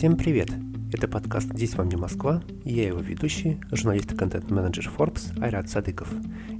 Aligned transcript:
Всем 0.00 0.16
привет! 0.16 0.48
Это 0.94 1.08
подкаст 1.08 1.48
«Здесь 1.52 1.74
вам 1.74 1.90
не 1.90 1.96
Москва» 1.96 2.42
и 2.64 2.72
я 2.72 2.86
его 2.86 3.00
ведущий, 3.00 3.60
журналист 3.70 4.10
и 4.10 4.16
контент-менеджер 4.16 4.90
Forbes 4.96 5.38
Айрат 5.42 5.68
Садыков. 5.68 6.08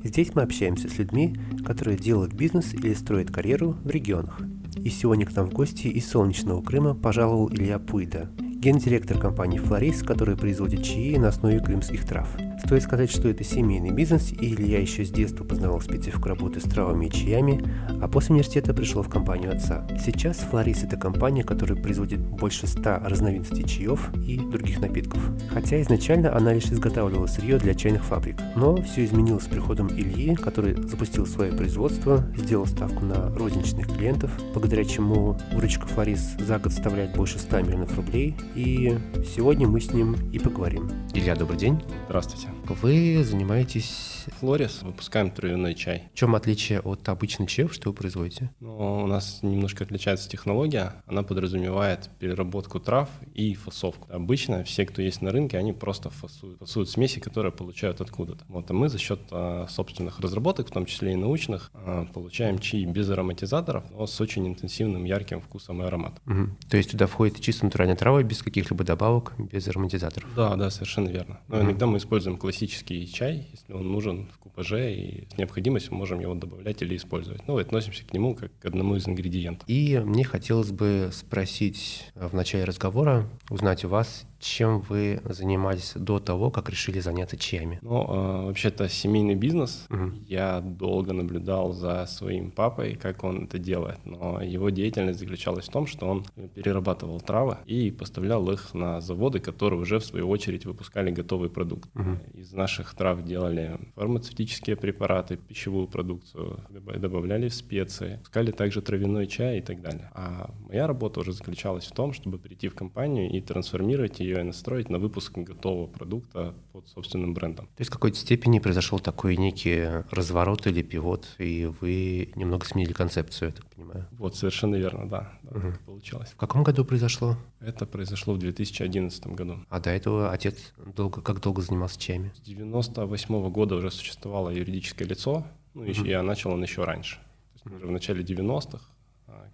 Здесь 0.04 0.34
мы 0.34 0.42
общаемся 0.42 0.90
с 0.90 0.98
людьми, 0.98 1.34
которые 1.64 1.96
делают 1.96 2.34
бизнес 2.34 2.74
или 2.74 2.92
строят 2.92 3.30
карьеру 3.30 3.78
в 3.82 3.88
регионах. 3.88 4.42
И 4.76 4.90
сегодня 4.90 5.24
к 5.24 5.34
нам 5.34 5.46
в 5.46 5.54
гости 5.54 5.86
из 5.86 6.06
солнечного 6.10 6.60
Крыма 6.60 6.94
пожаловал 6.94 7.50
Илья 7.50 7.78
Пуйда, 7.78 8.28
гендиректор 8.38 9.18
компании 9.18 9.56
«Флорис», 9.56 10.02
которая 10.02 10.36
производит 10.36 10.82
чаи 10.82 11.16
на 11.16 11.28
основе 11.28 11.60
крымских 11.60 12.04
трав. 12.04 12.28
Стоит 12.64 12.82
сказать, 12.82 13.10
что 13.10 13.28
это 13.28 13.42
семейный 13.42 13.90
бизнес, 13.90 14.32
и 14.32 14.54
Илья 14.54 14.80
еще 14.80 15.04
с 15.04 15.10
детства 15.10 15.44
познавал 15.44 15.80
специфику 15.80 16.28
работы 16.28 16.60
с 16.60 16.64
травами 16.64 17.06
и 17.06 17.10
чаями, 17.10 17.64
а 18.00 18.06
после 18.06 18.34
университета 18.34 18.74
пришел 18.74 19.02
в 19.02 19.08
компанию 19.08 19.52
отца. 19.52 19.86
Сейчас 19.98 20.38
«Флорис»— 20.38 20.82
это 20.84 20.96
компания, 20.96 21.42
которая 21.42 21.80
производит 21.80 22.20
больше 22.20 22.66
ста 22.66 23.00
разновидностей 23.00 23.64
чаев 23.64 24.10
и 24.24 24.38
других 24.38 24.80
напитков. 24.80 25.20
Хотя 25.52 25.80
изначально 25.82 26.36
она 26.36 26.52
лишь 26.52 26.66
изготавливала 26.66 27.26
сырье 27.26 27.58
для 27.58 27.74
чайных 27.74 28.04
фабрик. 28.04 28.36
Но 28.54 28.76
все 28.82 29.04
изменилось 29.04 29.44
с 29.44 29.48
приходом 29.48 29.88
Ильи, 29.88 30.34
который 30.34 30.74
запустил 30.74 31.26
свое 31.26 31.52
производство, 31.52 32.24
сделал 32.36 32.66
ставку 32.66 33.04
на 33.04 33.30
розничных 33.34 33.88
клиентов, 33.88 34.30
благодаря 34.52 34.84
чему 34.84 35.36
выручка 35.52 35.86
«Флорис» 35.88 36.36
за 36.38 36.58
год 36.58 36.72
составляет 36.72 37.16
больше 37.16 37.38
100 37.38 37.62
миллионов 37.62 37.96
рублей, 37.96 38.36
и 38.54 38.96
сегодня 39.34 39.66
мы 39.66 39.80
с 39.80 39.92
ним 39.92 40.14
и 40.30 40.38
поговорим. 40.38 40.90
Илья, 41.14 41.34
добрый 41.34 41.58
день. 41.58 41.82
Здравствуйте. 42.06 42.49
Вы 42.70 43.24
занимаетесь... 43.24 44.19
Флорис, 44.38 44.82
выпускаем 44.82 45.30
травяной 45.30 45.74
чай. 45.74 46.10
В 46.12 46.16
чем 46.16 46.34
отличие 46.34 46.80
от 46.80 47.08
обычных 47.08 47.50
чаев, 47.50 47.72
что 47.72 47.90
вы 47.90 47.94
производите? 47.94 48.50
Ну, 48.60 49.04
у 49.04 49.06
нас 49.06 49.40
немножко 49.42 49.84
отличается 49.84 50.28
технология. 50.28 50.94
Она 51.06 51.22
подразумевает 51.22 52.10
переработку 52.18 52.80
трав 52.80 53.08
и 53.34 53.54
фасовку. 53.54 54.08
Обычно 54.12 54.64
все, 54.64 54.84
кто 54.86 55.02
есть 55.02 55.22
на 55.22 55.30
рынке, 55.30 55.58
они 55.58 55.72
просто 55.72 56.10
фасуют, 56.10 56.58
фасуют 56.58 56.90
смеси, 56.90 57.20
которые 57.20 57.52
получают 57.52 58.00
откуда-то. 58.00 58.44
Вот, 58.48 58.70
а 58.70 58.74
мы 58.74 58.88
за 58.88 58.98
счет 58.98 59.20
а, 59.30 59.66
собственных 59.68 60.20
разработок, 60.20 60.68
в 60.68 60.72
том 60.72 60.86
числе 60.86 61.12
и 61.12 61.16
научных, 61.16 61.70
а, 61.74 62.06
получаем 62.12 62.58
чаи 62.58 62.84
без 62.84 63.08
ароматизаторов, 63.10 63.84
но 63.90 64.06
с 64.06 64.20
очень 64.20 64.46
интенсивным, 64.46 65.04
ярким 65.04 65.40
вкусом 65.40 65.82
и 65.82 65.86
ароматом. 65.86 66.20
Угу. 66.26 66.56
То 66.68 66.76
есть 66.76 66.90
туда 66.90 67.06
входит 67.06 67.40
чисто 67.40 67.64
натуральная 67.64 67.96
трава, 67.96 68.22
без 68.22 68.42
каких-либо 68.42 68.84
добавок, 68.84 69.32
без 69.38 69.68
ароматизаторов? 69.68 70.28
Да, 70.34 70.56
да, 70.56 70.70
совершенно 70.70 71.08
верно. 71.08 71.40
Но 71.48 71.56
угу. 71.56 71.64
иногда 71.64 71.86
мы 71.86 71.98
используем 71.98 72.36
классический 72.36 73.10
чай, 73.10 73.48
если 73.52 73.72
он 73.72 73.90
нужен 73.90 74.09
в 74.12 74.38
купаже, 74.38 74.94
и 74.94 75.28
с 75.30 75.38
необходимостью 75.38 75.94
можем 75.94 76.20
его 76.20 76.34
добавлять 76.34 76.82
или 76.82 76.96
использовать. 76.96 77.46
Ну, 77.46 77.58
относимся 77.58 78.04
к 78.04 78.12
нему 78.12 78.34
как 78.34 78.56
к 78.58 78.66
одному 78.66 78.96
из 78.96 79.08
ингредиентов. 79.08 79.68
И 79.68 80.00
мне 80.04 80.24
хотелось 80.24 80.70
бы 80.70 81.10
спросить 81.12 82.10
в 82.14 82.34
начале 82.34 82.64
разговора, 82.64 83.28
узнать 83.48 83.84
у 83.84 83.88
вас, 83.88 84.26
чем 84.40 84.80
вы 84.80 85.20
занимались 85.24 85.92
до 85.94 86.18
того, 86.18 86.50
как 86.50 86.70
решили 86.70 86.98
заняться 87.00 87.36
чаями? 87.36 87.78
Ну, 87.82 88.02
э, 88.02 88.46
вообще-то 88.46 88.88
семейный 88.88 89.34
бизнес. 89.34 89.86
Угу. 89.90 90.12
Я 90.26 90.60
долго 90.60 91.12
наблюдал 91.12 91.72
за 91.72 92.06
своим 92.06 92.50
папой, 92.50 92.96
как 92.96 93.22
он 93.22 93.44
это 93.44 93.58
делает. 93.58 93.98
Но 94.04 94.40
его 94.42 94.70
деятельность 94.70 95.18
заключалась 95.18 95.68
в 95.68 95.70
том, 95.70 95.86
что 95.86 96.06
он 96.06 96.24
перерабатывал 96.54 97.20
травы 97.20 97.58
и 97.66 97.90
поставлял 97.90 98.50
их 98.50 98.74
на 98.74 99.00
заводы, 99.00 99.40
которые 99.40 99.80
уже 99.80 99.98
в 99.98 100.04
свою 100.04 100.28
очередь 100.28 100.64
выпускали 100.64 101.10
готовый 101.10 101.50
продукт. 101.50 101.90
Угу. 101.94 102.40
Из 102.40 102.52
наших 102.52 102.94
трав 102.94 103.22
делали 103.22 103.78
фармацевтические 103.94 104.76
препараты, 104.76 105.36
пищевую 105.36 105.86
продукцию, 105.86 106.60
добавляли 106.70 107.48
в 107.48 107.54
специи, 107.54 108.18
пускали 108.20 108.52
также 108.52 108.80
травяной 108.80 109.26
чай 109.26 109.58
и 109.58 109.60
так 109.60 109.82
далее. 109.82 110.10
А 110.14 110.50
моя 110.66 110.86
работа 110.86 111.20
уже 111.20 111.32
заключалась 111.32 111.84
в 111.84 111.92
том, 111.92 112.14
чтобы 112.14 112.38
прийти 112.38 112.68
в 112.68 112.74
компанию 112.74 113.30
и 113.30 113.40
трансформировать 113.40 114.20
ее 114.20 114.29
ее 114.30 114.44
настроить 114.44 114.90
на 114.90 114.98
выпуск 114.98 115.36
готового 115.36 115.86
продукта 115.86 116.54
под 116.72 116.88
собственным 116.88 117.34
брендом. 117.34 117.66
То 117.66 117.80
есть 117.80 117.90
в 117.90 117.94
какой-то 117.94 118.16
степени 118.16 118.58
произошел 118.58 118.98
такой 118.98 119.36
некий 119.36 120.04
разворот 120.10 120.66
или 120.66 120.82
пивот, 120.82 121.26
и 121.38 121.70
вы 121.80 122.32
немного 122.34 122.66
сменили 122.66 122.92
концепцию, 122.92 123.50
я 123.50 123.54
так 123.54 123.66
понимаю? 123.66 124.06
Вот, 124.12 124.36
совершенно 124.36 124.76
верно, 124.76 125.08
да. 125.08 125.32
да 125.42 125.58
угу. 125.58 125.72
Получилось. 125.86 126.30
В 126.30 126.36
каком 126.36 126.62
году 126.62 126.84
произошло? 126.84 127.36
Это 127.60 127.86
произошло 127.86 128.34
в 128.34 128.38
2011 128.38 129.26
году. 129.28 129.58
А 129.68 129.80
до 129.80 129.90
этого 129.90 130.32
отец 130.32 130.72
долго, 130.94 131.20
как 131.20 131.40
долго 131.40 131.62
занимался 131.62 132.00
чаями? 132.00 132.32
С 132.36 132.40
98 132.40 133.34
-го 133.34 133.50
года 133.50 133.76
уже 133.76 133.90
существовало 133.90 134.50
юридическое 134.50 135.06
лицо, 135.06 135.46
ну, 135.74 135.82
угу. 135.82 136.04
я 136.04 136.22
начал 136.22 136.50
он 136.52 136.62
еще 136.62 136.84
раньше. 136.84 137.16
То 137.16 137.54
есть 137.54 137.66
уже 137.66 137.86
в 137.86 137.90
начале 137.90 138.22
90-х 138.22 138.80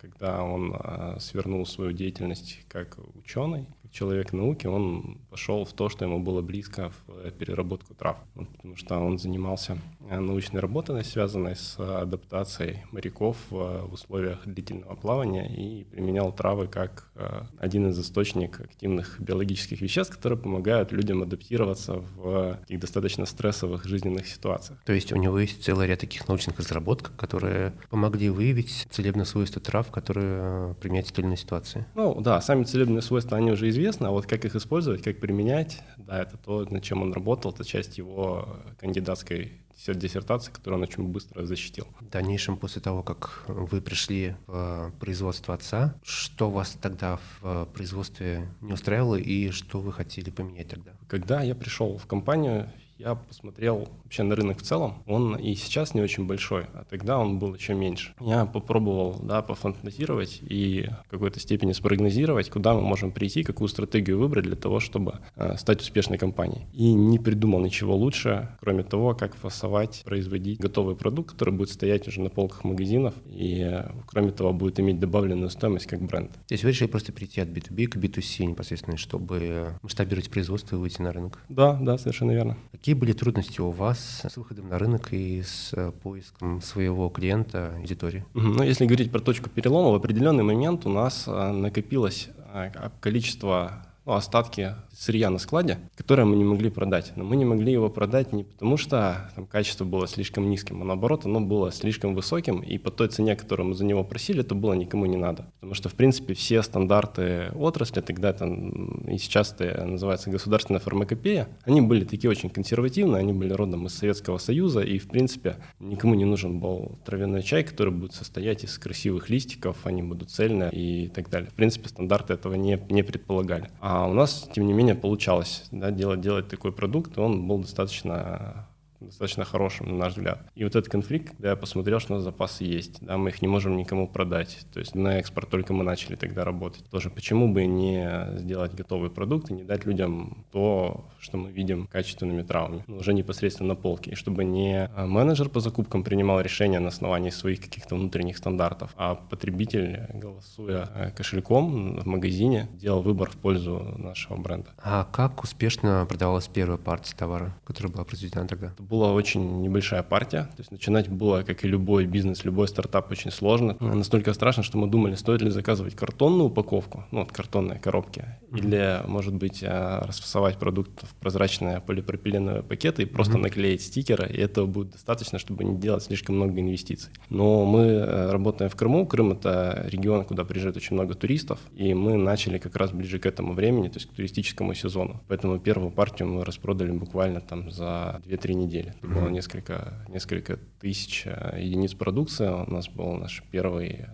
когда 0.00 0.42
он 0.42 0.74
а, 0.74 1.18
свернул 1.20 1.66
свою 1.66 1.92
деятельность 1.92 2.60
как 2.68 2.98
ученый, 3.14 3.66
человек 3.96 4.32
науки, 4.32 4.66
он 4.66 5.18
пошел 5.30 5.64
в 5.64 5.72
то, 5.72 5.88
что 5.88 6.04
ему 6.04 6.20
было 6.20 6.42
близко 6.42 6.92
в 7.06 7.30
переработку 7.30 7.94
трав, 7.94 8.18
потому 8.34 8.76
что 8.76 8.98
он 8.98 9.18
занимался 9.18 9.78
а, 10.10 10.20
научной 10.20 10.60
работой, 10.60 11.02
связанной 11.04 11.56
с 11.56 11.78
адаптацией 11.78 12.84
моряков 12.92 13.36
в 13.50 13.88
условиях 13.90 14.46
длительного 14.46 14.96
плавания 14.96 15.46
и 15.46 15.84
применял 15.84 16.32
травы 16.32 16.66
как 16.68 17.10
один 17.58 17.88
из 17.88 17.98
источников 17.98 18.66
активных 18.66 19.18
биологических 19.20 19.80
веществ, 19.80 20.14
которые 20.14 20.38
помогают 20.38 20.92
людям 20.92 21.22
адаптироваться 21.22 21.94
в 21.94 22.58
таких 22.60 22.80
достаточно 22.80 23.24
стрессовых 23.24 23.84
жизненных 23.84 24.26
ситуациях. 24.26 24.78
То 24.84 24.92
есть 24.92 25.12
у 25.12 25.16
него 25.16 25.38
есть 25.38 25.64
целый 25.64 25.86
ряд 25.86 26.00
таких 26.00 26.28
научных 26.28 26.58
разработок, 26.58 27.12
которые 27.16 27.72
помогли 27.88 28.28
выявить 28.28 28.86
целебные 28.90 29.24
свойства 29.24 29.62
трав, 29.62 29.90
которые 29.90 30.74
применяются 30.74 31.12
в 31.12 31.16
той 31.16 31.22
или 31.22 31.28
иной 31.28 31.38
ситуации. 31.38 31.86
Ну 31.94 32.20
да, 32.20 32.40
сами 32.42 32.64
целебные 32.64 33.02
свойства, 33.02 33.38
они 33.38 33.52
уже 33.52 33.68
известны, 33.70 33.85
а 34.08 34.10
вот 34.10 34.26
как 34.26 34.44
их 34.44 34.54
использовать, 34.54 35.02
как 35.02 35.20
применять, 35.20 35.82
да, 35.96 36.22
это 36.22 36.36
то, 36.36 36.64
над 36.64 36.82
чем 36.82 37.02
он 37.02 37.12
работал, 37.12 37.52
это 37.52 37.64
часть 37.64 37.98
его 37.98 38.58
кандидатской 38.78 39.60
диссертации, 39.86 40.50
которую 40.50 40.78
он 40.78 40.88
очень 40.88 41.04
быстро 41.08 41.44
защитил. 41.44 41.86
В 42.00 42.08
дальнейшем, 42.08 42.56
после 42.56 42.80
того, 42.80 43.02
как 43.02 43.44
вы 43.46 43.80
пришли 43.80 44.34
в 44.46 44.92
производство 44.98 45.54
отца, 45.54 45.94
что 46.02 46.50
вас 46.50 46.76
тогда 46.80 47.20
в 47.40 47.66
производстве 47.66 48.48
не 48.60 48.72
устраивало 48.72 49.16
и 49.16 49.50
что 49.50 49.80
вы 49.80 49.92
хотели 49.92 50.30
поменять 50.30 50.68
тогда? 50.68 50.92
Когда 51.08 51.42
я 51.42 51.54
пришел 51.54 51.98
в 51.98 52.06
компанию, 52.06 52.70
я 52.98 53.14
посмотрел 53.14 53.88
вообще 54.06 54.22
на 54.22 54.36
рынок 54.36 54.58
в 54.58 54.62
целом. 54.62 55.02
Он 55.06 55.34
и 55.36 55.54
сейчас 55.54 55.94
не 55.94 56.00
очень 56.00 56.26
большой, 56.26 56.66
а 56.74 56.84
тогда 56.88 57.18
он 57.18 57.38
был 57.38 57.54
еще 57.54 57.74
меньше. 57.74 58.14
Я 58.20 58.46
попробовал, 58.46 59.18
да, 59.22 59.42
пофантазировать 59.42 60.38
и 60.42 60.88
в 61.06 61.10
какой-то 61.10 61.40
степени 61.40 61.72
спрогнозировать, 61.72 62.48
куда 62.48 62.74
мы 62.74 62.82
можем 62.82 63.10
прийти, 63.10 63.42
какую 63.42 63.68
стратегию 63.68 64.18
выбрать 64.18 64.44
для 64.44 64.56
того, 64.56 64.78
чтобы 64.80 65.18
э, 65.34 65.56
стать 65.56 65.80
успешной 65.80 66.18
компанией. 66.18 66.66
И 66.72 66.92
не 66.92 67.18
придумал 67.18 67.60
ничего 67.60 67.96
лучше, 67.96 68.48
кроме 68.60 68.84
того, 68.84 69.14
как 69.14 69.34
фасовать, 69.34 70.02
производить 70.04 70.60
готовый 70.60 70.94
продукт, 70.94 71.32
который 71.32 71.52
будет 71.52 71.70
стоять 71.70 72.06
уже 72.06 72.20
на 72.20 72.30
полках 72.30 72.62
магазинов 72.62 73.14
и, 73.26 73.60
э, 73.60 73.90
кроме 74.06 74.30
того, 74.30 74.52
будет 74.52 74.78
иметь 74.78 75.00
добавленную 75.00 75.50
стоимость 75.50 75.86
как 75.86 76.00
бренд. 76.00 76.32
То 76.32 76.54
есть 76.54 76.62
вы 76.62 76.70
решили 76.70 76.88
просто 76.88 77.10
перейти 77.10 77.40
от 77.40 77.48
B2B 77.48 77.86
к 77.88 77.96
B2C 77.96 78.44
непосредственно, 78.44 78.96
чтобы 78.96 79.74
масштабировать 79.82 80.30
производство 80.30 80.76
и 80.76 80.78
выйти 80.78 81.02
на 81.02 81.12
рынок? 81.12 81.40
Да, 81.48 81.74
да, 81.74 81.98
совершенно 81.98 82.30
верно. 82.30 82.56
Какие 82.70 82.94
были 82.94 83.12
трудности 83.12 83.60
у 83.60 83.70
вас 83.70 83.95
с 83.98 84.36
выходом 84.36 84.68
на 84.68 84.78
рынок 84.78 85.12
и 85.12 85.42
с 85.42 85.72
э, 85.72 85.92
поиском 86.02 86.60
своего 86.60 87.08
клиента, 87.08 87.74
аудитории? 87.76 88.24
Ну, 88.34 88.62
если 88.62 88.86
говорить 88.86 89.10
про 89.10 89.20
точку 89.20 89.48
перелома, 89.48 89.90
в 89.90 89.94
определенный 89.94 90.44
момент 90.44 90.86
у 90.86 90.88
нас 90.88 91.24
э, 91.26 91.52
накопилось 91.52 92.28
э, 92.52 92.70
количество 93.00 93.85
ну, 94.06 94.12
остатки 94.12 94.76
сырья 94.92 95.30
на 95.30 95.38
складе, 95.38 95.78
которое 95.96 96.24
мы 96.24 96.36
не 96.36 96.44
могли 96.44 96.70
продать. 96.70 97.12
Но 97.16 97.24
мы 97.24 97.36
не 97.36 97.44
могли 97.44 97.72
его 97.72 97.90
продать 97.90 98.32
не 98.32 98.44
потому, 98.44 98.76
что 98.76 99.30
там, 99.34 99.46
качество 99.46 99.84
было 99.84 100.06
слишком 100.06 100.48
низким, 100.48 100.80
а 100.80 100.84
наоборот, 100.84 101.26
оно 101.26 101.40
было 101.40 101.72
слишком 101.72 102.14
высоким, 102.14 102.60
и 102.60 102.78
по 102.78 102.90
той 102.90 103.08
цене, 103.08 103.34
которую 103.36 103.68
мы 103.68 103.74
за 103.74 103.84
него 103.84 104.04
просили, 104.04 104.40
это 104.40 104.54
было 104.54 104.74
никому 104.74 105.06
не 105.06 105.16
надо. 105.16 105.50
Потому 105.56 105.74
что, 105.74 105.88
в 105.88 105.94
принципе, 105.94 106.34
все 106.34 106.62
стандарты 106.62 107.50
отрасли, 107.56 108.00
тогда 108.00 108.30
это 108.30 108.46
и 108.46 109.18
сейчас 109.18 109.54
это 109.58 109.84
называется 109.84 110.30
государственная 110.30 110.80
фармакопея, 110.80 111.48
они 111.64 111.80
были 111.80 112.04
такие 112.04 112.30
очень 112.30 112.48
консервативные, 112.48 113.20
они 113.20 113.32
были 113.32 113.52
родом 113.52 113.86
из 113.86 113.94
Советского 113.94 114.38
Союза, 114.38 114.80
и, 114.82 114.98
в 114.98 115.08
принципе, 115.08 115.56
никому 115.80 116.14
не 116.14 116.24
нужен 116.24 116.60
был 116.60 116.98
травяной 117.04 117.42
чай, 117.42 117.64
который 117.64 117.92
будет 117.92 118.14
состоять 118.14 118.62
из 118.62 118.78
красивых 118.78 119.28
листиков, 119.30 119.76
они 119.84 120.04
будут 120.04 120.30
цельные 120.30 120.70
и 120.70 121.08
так 121.08 121.28
далее. 121.28 121.50
В 121.50 121.54
принципе, 121.54 121.88
стандарты 121.88 122.34
этого 122.34 122.54
не, 122.54 122.80
не 122.88 123.02
предполагали. 123.02 123.68
А 123.80 123.95
у 124.04 124.12
нас, 124.12 124.48
тем 124.52 124.66
не 124.66 124.72
менее, 124.72 124.94
получалось 124.94 125.64
да, 125.70 125.90
делать, 125.90 126.20
делать 126.20 126.48
такой 126.48 126.72
продукт, 126.72 127.16
и 127.16 127.20
он 127.20 127.46
был 127.46 127.58
достаточно 127.58 128.66
достаточно 129.06 129.44
хорошим, 129.44 129.88
на 129.88 129.96
наш 129.96 130.12
взгляд. 130.12 130.50
И 130.54 130.64
вот 130.64 130.76
этот 130.76 130.90
конфликт, 130.90 131.30
когда 131.30 131.50
я 131.50 131.56
посмотрел, 131.56 132.00
что 132.00 132.14
у 132.14 132.16
нас 132.16 132.24
запасы 132.24 132.64
есть, 132.64 132.98
да, 133.00 133.16
мы 133.16 133.30
их 133.30 133.42
не 133.42 133.48
можем 133.48 133.76
никому 133.76 134.08
продать. 134.08 134.66
То 134.72 134.80
есть 134.80 134.94
на 134.94 135.18
экспорт 135.18 135.48
только 135.48 135.72
мы 135.72 135.84
начали 135.84 136.16
тогда 136.16 136.44
работать. 136.44 136.84
Тоже 136.90 137.10
почему 137.10 137.52
бы 137.52 137.66
не 137.66 138.38
сделать 138.38 138.74
готовый 138.74 139.10
продукт 139.10 139.50
и 139.50 139.54
не 139.54 139.64
дать 139.64 139.84
людям 139.86 140.44
то, 140.52 141.06
что 141.18 141.36
мы 141.38 141.50
видим 141.50 141.86
качественными 141.86 142.42
травами, 142.42 142.84
ну, 142.86 142.98
уже 142.98 143.12
непосредственно 143.12 143.70
на 143.70 143.74
полке. 143.74 144.12
И 144.12 144.14
чтобы 144.14 144.44
не 144.44 144.90
менеджер 144.96 145.48
по 145.48 145.60
закупкам 145.60 146.02
принимал 146.02 146.40
решения 146.40 146.78
на 146.80 146.88
основании 146.88 147.30
своих 147.30 147.60
каких-то 147.60 147.94
внутренних 147.94 148.36
стандартов, 148.36 148.92
а 148.96 149.14
потребитель, 149.14 150.06
голосуя 150.14 150.90
э, 150.94 151.10
кошельком 151.10 151.98
в 151.98 152.06
магазине, 152.06 152.68
делал 152.74 153.02
выбор 153.02 153.30
в 153.30 153.36
пользу 153.36 153.94
нашего 153.98 154.36
бренда. 154.36 154.70
А 154.78 155.04
как 155.04 155.42
успешно 155.42 156.06
продавалась 156.08 156.48
первая 156.48 156.78
партия 156.78 157.14
товара, 157.16 157.56
которая 157.64 157.92
была 157.92 158.04
произведена 158.04 158.46
тогда? 158.46 158.68
Это 158.68 158.82
была 158.96 159.12
очень 159.12 159.60
небольшая 159.60 160.02
партия. 160.02 160.44
То 160.56 160.60
есть 160.60 160.72
начинать 160.72 161.08
было, 161.08 161.42
как 161.42 161.64
и 161.64 161.68
любой 161.68 162.06
бизнес, 162.06 162.44
любой 162.44 162.66
стартап, 162.68 163.10
очень 163.10 163.30
сложно. 163.30 163.76
Настолько 163.80 164.32
страшно, 164.32 164.62
что 164.62 164.78
мы 164.78 164.86
думали, 164.86 165.14
стоит 165.16 165.42
ли 165.42 165.50
заказывать 165.50 165.94
картонную 165.94 166.48
упаковку, 166.48 167.04
ну, 167.10 167.20
вот 167.20 167.32
картонные 167.32 167.78
коробки, 167.78 168.20
mm-hmm. 168.20 168.58
или, 168.58 169.00
может 169.06 169.34
быть, 169.34 169.62
э, 169.62 169.98
расфасовать 170.06 170.56
продукт 170.56 171.02
в 171.02 171.14
прозрачные 171.16 171.80
полипропиленовые 171.80 172.62
пакеты 172.62 173.02
и 173.02 173.06
просто 173.06 173.34
mm-hmm. 173.34 173.42
наклеить 173.42 173.82
стикеры, 173.82 174.26
и 174.32 174.38
этого 174.38 174.66
будет 174.66 174.92
достаточно, 174.92 175.38
чтобы 175.38 175.64
не 175.64 175.76
делать 175.76 176.04
слишком 176.04 176.36
много 176.36 176.58
инвестиций. 176.60 177.10
Но 177.28 177.66
мы 177.66 177.82
э, 177.82 178.30
работаем 178.30 178.70
в 178.70 178.76
Крыму. 178.76 179.06
Крым— 179.06 179.32
это 179.32 179.86
регион, 179.88 180.24
куда 180.24 180.44
приезжает 180.44 180.76
очень 180.76 180.94
много 180.94 181.14
туристов, 181.14 181.58
и 181.74 181.92
мы 181.94 182.16
начали 182.16 182.58
как 182.58 182.76
раз 182.76 182.92
ближе 182.92 183.18
к 183.18 183.26
этому 183.26 183.52
времени, 183.52 183.88
то 183.88 183.98
есть 183.98 184.08
к 184.08 184.14
туристическому 184.14 184.74
сезону. 184.74 185.22
Поэтому 185.28 185.58
первую 185.58 185.90
партию 185.90 186.28
мы 186.28 186.44
распродали 186.44 186.92
буквально 186.92 187.40
там 187.40 187.70
за 187.70 188.22
2-3 188.26 188.54
недели. 188.54 188.75
Это 188.80 189.06
было 189.06 189.28
несколько, 189.28 190.04
несколько 190.08 190.56
тысяч 190.56 191.24
э, 191.26 191.60
единиц 191.60 191.94
продукции. 191.94 192.48
У 192.48 192.70
нас 192.70 192.88
был 192.88 193.12
наш 193.14 193.42
первый 193.50 194.06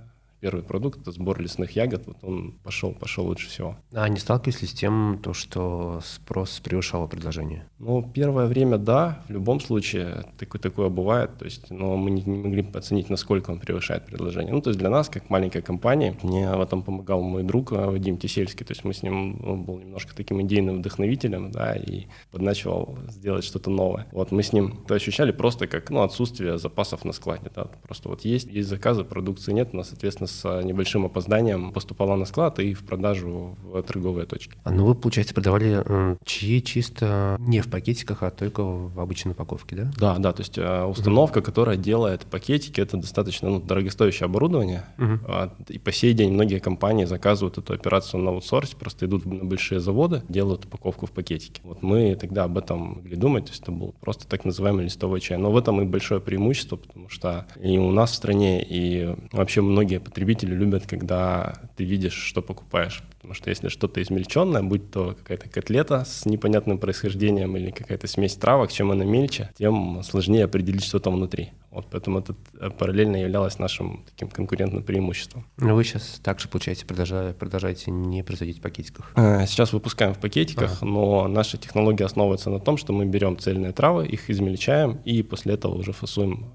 первый 0.43 0.65
продукт, 0.65 1.01
это 1.01 1.13
сбор 1.13 1.41
лесных 1.41 1.71
ягод, 1.77 2.03
вот 2.07 2.17
он 2.23 2.53
пошел, 2.65 2.93
пошел 2.93 3.25
лучше 3.27 3.49
всего. 3.49 3.77
А 3.93 4.09
не 4.09 4.19
сталкивались 4.19 4.61
ли 4.61 4.67
с 4.67 4.73
тем, 4.73 5.21
то, 5.23 5.35
что 5.35 6.01
спрос 6.05 6.59
превышал 6.59 7.07
предложение? 7.07 7.65
Ну, 7.79 8.03
первое 8.13 8.47
время, 8.47 8.77
да, 8.77 9.23
в 9.29 9.31
любом 9.31 9.61
случае 9.61 10.25
такое, 10.39 10.61
такое 10.61 10.89
бывает, 10.89 11.39
то 11.39 11.45
есть, 11.45 11.71
но 11.71 11.97
мы 11.97 12.11
не, 12.11 12.23
не 12.23 12.39
могли 12.39 12.67
оценить, 12.75 13.09
насколько 13.09 13.53
он 13.53 13.61
превышает 13.61 14.05
предложение. 14.05 14.53
Ну, 14.53 14.61
то 14.61 14.71
есть 14.71 14.81
для 14.81 14.91
нас, 14.91 15.09
как 15.09 15.31
маленькой 15.31 15.63
компании, 15.63 16.17
мне 16.25 16.51
в 16.51 16.61
этом 16.61 16.83
помогал 16.83 17.23
мой 17.23 17.45
друг 17.45 17.71
э, 17.71 17.77
Вадим 17.77 18.17
Тесельский, 18.17 18.67
то 18.67 18.73
есть 18.73 18.85
мы 18.85 18.95
с 18.95 19.05
ним, 19.05 19.41
он 19.47 19.63
был 19.63 19.79
немножко 19.79 20.13
таким 20.13 20.43
идейным 20.43 20.79
вдохновителем, 20.79 21.53
да, 21.53 21.77
и 21.77 22.07
подначивал 22.33 22.99
сделать 23.09 23.45
что-то 23.45 23.71
новое. 23.71 24.09
Вот 24.11 24.33
мы 24.33 24.43
с 24.43 24.53
ним 24.53 24.85
то 24.89 24.95
ощущали 24.95 25.31
просто 25.31 25.69
как, 25.69 25.91
ну, 25.91 26.03
отсутствие 26.03 26.59
запасов 26.59 27.05
на 27.05 27.13
складе, 27.13 27.49
да, 27.55 27.67
просто 27.85 28.09
вот 28.09 28.25
есть, 28.25 28.49
есть 28.49 28.69
заказы, 28.69 29.05
продукции 29.05 29.53
нет, 29.53 29.69
у 29.73 29.77
нас, 29.77 29.91
соответственно, 29.91 30.32
с 30.33 30.63
небольшим 30.63 31.05
опозданием 31.05 31.73
поступала 31.73 32.17
на 32.17 32.25
склад 32.25 32.59
и 32.59 32.75
в 32.75 32.85
продажу 32.85 33.57
в 33.63 33.83
торговые 33.83 34.27
точки. 34.27 34.57
А 34.65 34.71
ну 34.71 34.87
вы, 34.87 34.95
получается, 34.95 35.35
продавали 35.35 35.83
э, 35.85 36.17
чаи 36.25 36.61
чисто 36.61 37.37
не 37.39 37.61
в 37.61 37.71
пакетиках, 37.71 38.23
а 38.23 38.31
только 38.31 38.63
в 38.63 38.99
обычной 38.99 39.33
упаковке, 39.33 39.77
да? 39.77 39.91
Да, 39.97 40.19
да, 40.19 40.33
то 40.33 40.41
есть 40.41 40.59
э, 40.59 40.85
установка, 40.85 41.41
uh 41.41 41.43
которая 41.43 41.77
делает 41.77 42.23
пакетики, 42.23 42.81
это 42.81 42.97
достаточно 42.97 43.51
ну, 43.51 43.61
дорогостоящее 43.61 44.27
оборудование. 44.27 44.85
uh 44.99 45.51
И 45.69 45.79
по 45.79 45.93
сей 45.93 46.15
день 46.15 46.33
многие 46.33 46.61
компании 46.61 47.05
заказывают 47.05 47.59
эту 47.59 47.75
операцию 47.75 48.23
на 48.23 48.31
аутсорсе, 48.31 48.77
просто 48.77 49.07
идут 49.07 49.27
на 49.27 49.45
большие 49.45 49.81
заводы, 49.81 50.23
делают 50.29 50.65
упаковку 50.65 51.07
в 51.07 51.11
пакетики. 51.11 51.61
Вот 51.65 51.83
мы 51.83 52.15
тогда 52.15 52.45
об 52.45 52.57
этом 52.57 52.97
могли 52.97 53.17
думать, 53.17 53.47
то 53.47 53.51
есть 53.51 53.63
это 53.63 53.73
был 53.73 53.95
просто 54.01 54.27
так 54.27 54.45
называемый 54.45 54.85
листовой 54.85 55.21
чай. 55.21 55.37
Но 55.37 55.51
в 55.51 55.57
этом 55.57 55.81
и 55.83 55.85
большое 55.85 56.21
преимущество, 56.21 56.77
потому 56.77 57.09
что 57.09 57.47
и 57.61 57.79
у 57.79 57.91
нас 57.91 58.13
в 58.13 58.15
стране, 58.15 58.65
и 58.67 59.15
вообще 59.33 59.61
многие 59.61 60.01
потребители 60.01 60.22
потребители 60.23 60.55
любят, 60.55 60.87
когда 60.87 61.55
ты 61.77 61.83
видишь, 61.83 62.15
что 62.15 62.43
покупаешь. 62.43 63.03
Потому 63.17 63.35
что 63.35 63.51
если 63.51 63.69
что-то 63.69 64.01
измельченное, 64.01 64.63
будь 64.63 64.91
то 64.91 65.17
какая-то 65.19 65.49
котлета 65.49 66.05
с 66.05 66.27
непонятным 66.27 66.79
происхождением 66.79 67.57
или 67.57 67.71
какая-то 67.71 68.07
смесь 68.07 68.37
травок, 68.37 68.71
чем 68.71 68.93
она 68.93 69.05
мельче, 69.05 69.51
тем 69.59 70.01
сложнее 70.05 70.45
определить, 70.45 70.85
что 70.85 71.01
там 71.01 71.15
внутри. 71.15 71.51
Вот 71.73 71.87
поэтому 71.91 72.21
это 72.21 72.37
э, 72.61 72.71
параллельно 72.71 73.17
являлось 73.17 73.59
нашим 73.59 74.05
таким 74.11 74.29
конкурентным 74.29 74.85
преимуществом. 74.85 75.45
Но 75.57 75.75
вы 75.75 75.83
сейчас 75.83 76.21
также, 76.23 76.49
получаете, 76.49 76.87
продолжаете, 76.87 77.35
продолжаете 77.37 77.91
не 77.91 78.23
производить 78.23 78.59
в 78.59 78.61
пакетиках? 78.61 79.13
Э, 79.17 79.47
сейчас 79.47 79.73
выпускаем 79.73 80.15
в 80.15 80.19
пакетиках, 80.19 80.77
ага. 80.77 80.87
но 80.87 81.29
наша 81.29 81.57
технология 81.57 82.05
основывается 82.05 82.51
на 82.51 82.61
том, 82.61 82.77
что 82.77 82.93
мы 82.93 83.07
берем 83.07 83.39
цельные 83.39 83.73
травы, 83.73 84.07
их 84.07 84.31
измельчаем 84.31 85.01
и 85.05 85.23
после 85.23 85.55
этого 85.55 85.75
уже 85.75 85.93
фасуем 85.93 86.53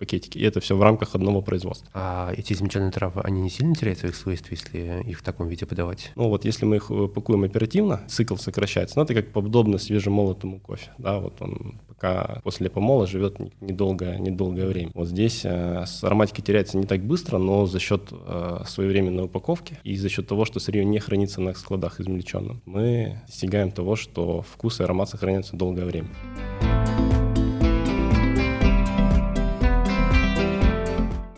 пакетики. 0.00 0.38
И 0.38 0.42
это 0.42 0.58
все 0.60 0.76
в 0.76 0.82
рамках 0.82 1.14
одного 1.14 1.42
производства. 1.42 1.88
А 1.94 2.32
эти 2.36 2.54
измельченные 2.54 2.90
травы, 2.90 3.20
они 3.22 3.42
не 3.42 3.50
сильно 3.50 3.74
теряют 3.74 4.00
своих 4.00 4.16
свойств, 4.16 4.50
если 4.50 5.02
их 5.06 5.20
в 5.20 5.22
таком 5.22 5.46
виде 5.46 5.66
подавать? 5.66 6.10
Ну 6.16 6.28
вот 6.28 6.44
если 6.44 6.64
мы 6.64 6.76
их 6.76 6.90
э, 6.90 7.06
пакуем 7.06 7.44
оперативно, 7.44 8.00
цикл 8.08 8.36
сокращается. 8.36 8.98
Ну 8.98 9.04
это 9.04 9.14
как 9.14 9.32
подобно 9.32 9.78
свежемолотому 9.78 10.58
кофе. 10.58 10.90
Да, 10.98 11.20
вот 11.20 11.40
он 11.40 11.80
пока 11.86 12.40
после 12.42 12.70
помола 12.70 13.06
живет 13.06 13.38
недолгое, 13.60 14.18
недолгое 14.18 14.66
время. 14.66 14.90
Вот 14.94 15.08
здесь 15.08 15.42
э, 15.44 15.84
ароматика 16.02 16.40
теряется 16.40 16.78
не 16.78 16.86
так 16.86 17.04
быстро, 17.04 17.38
но 17.38 17.66
за 17.66 17.78
счет 17.78 18.08
э, 18.10 18.62
своевременной 18.66 19.24
упаковки 19.24 19.78
и 19.84 19.96
за 19.96 20.08
счет 20.08 20.26
того, 20.26 20.46
что 20.46 20.60
сырье 20.60 20.84
не 20.84 20.98
хранится 20.98 21.42
на 21.42 21.52
складах 21.52 22.00
измельченным, 22.00 22.62
мы 22.64 23.20
достигаем 23.26 23.70
того, 23.70 23.96
что 23.96 24.42
вкус 24.42 24.80
и 24.80 24.82
аромат 24.82 25.10
сохраняются 25.10 25.56
долгое 25.56 25.84
время. 25.84 26.08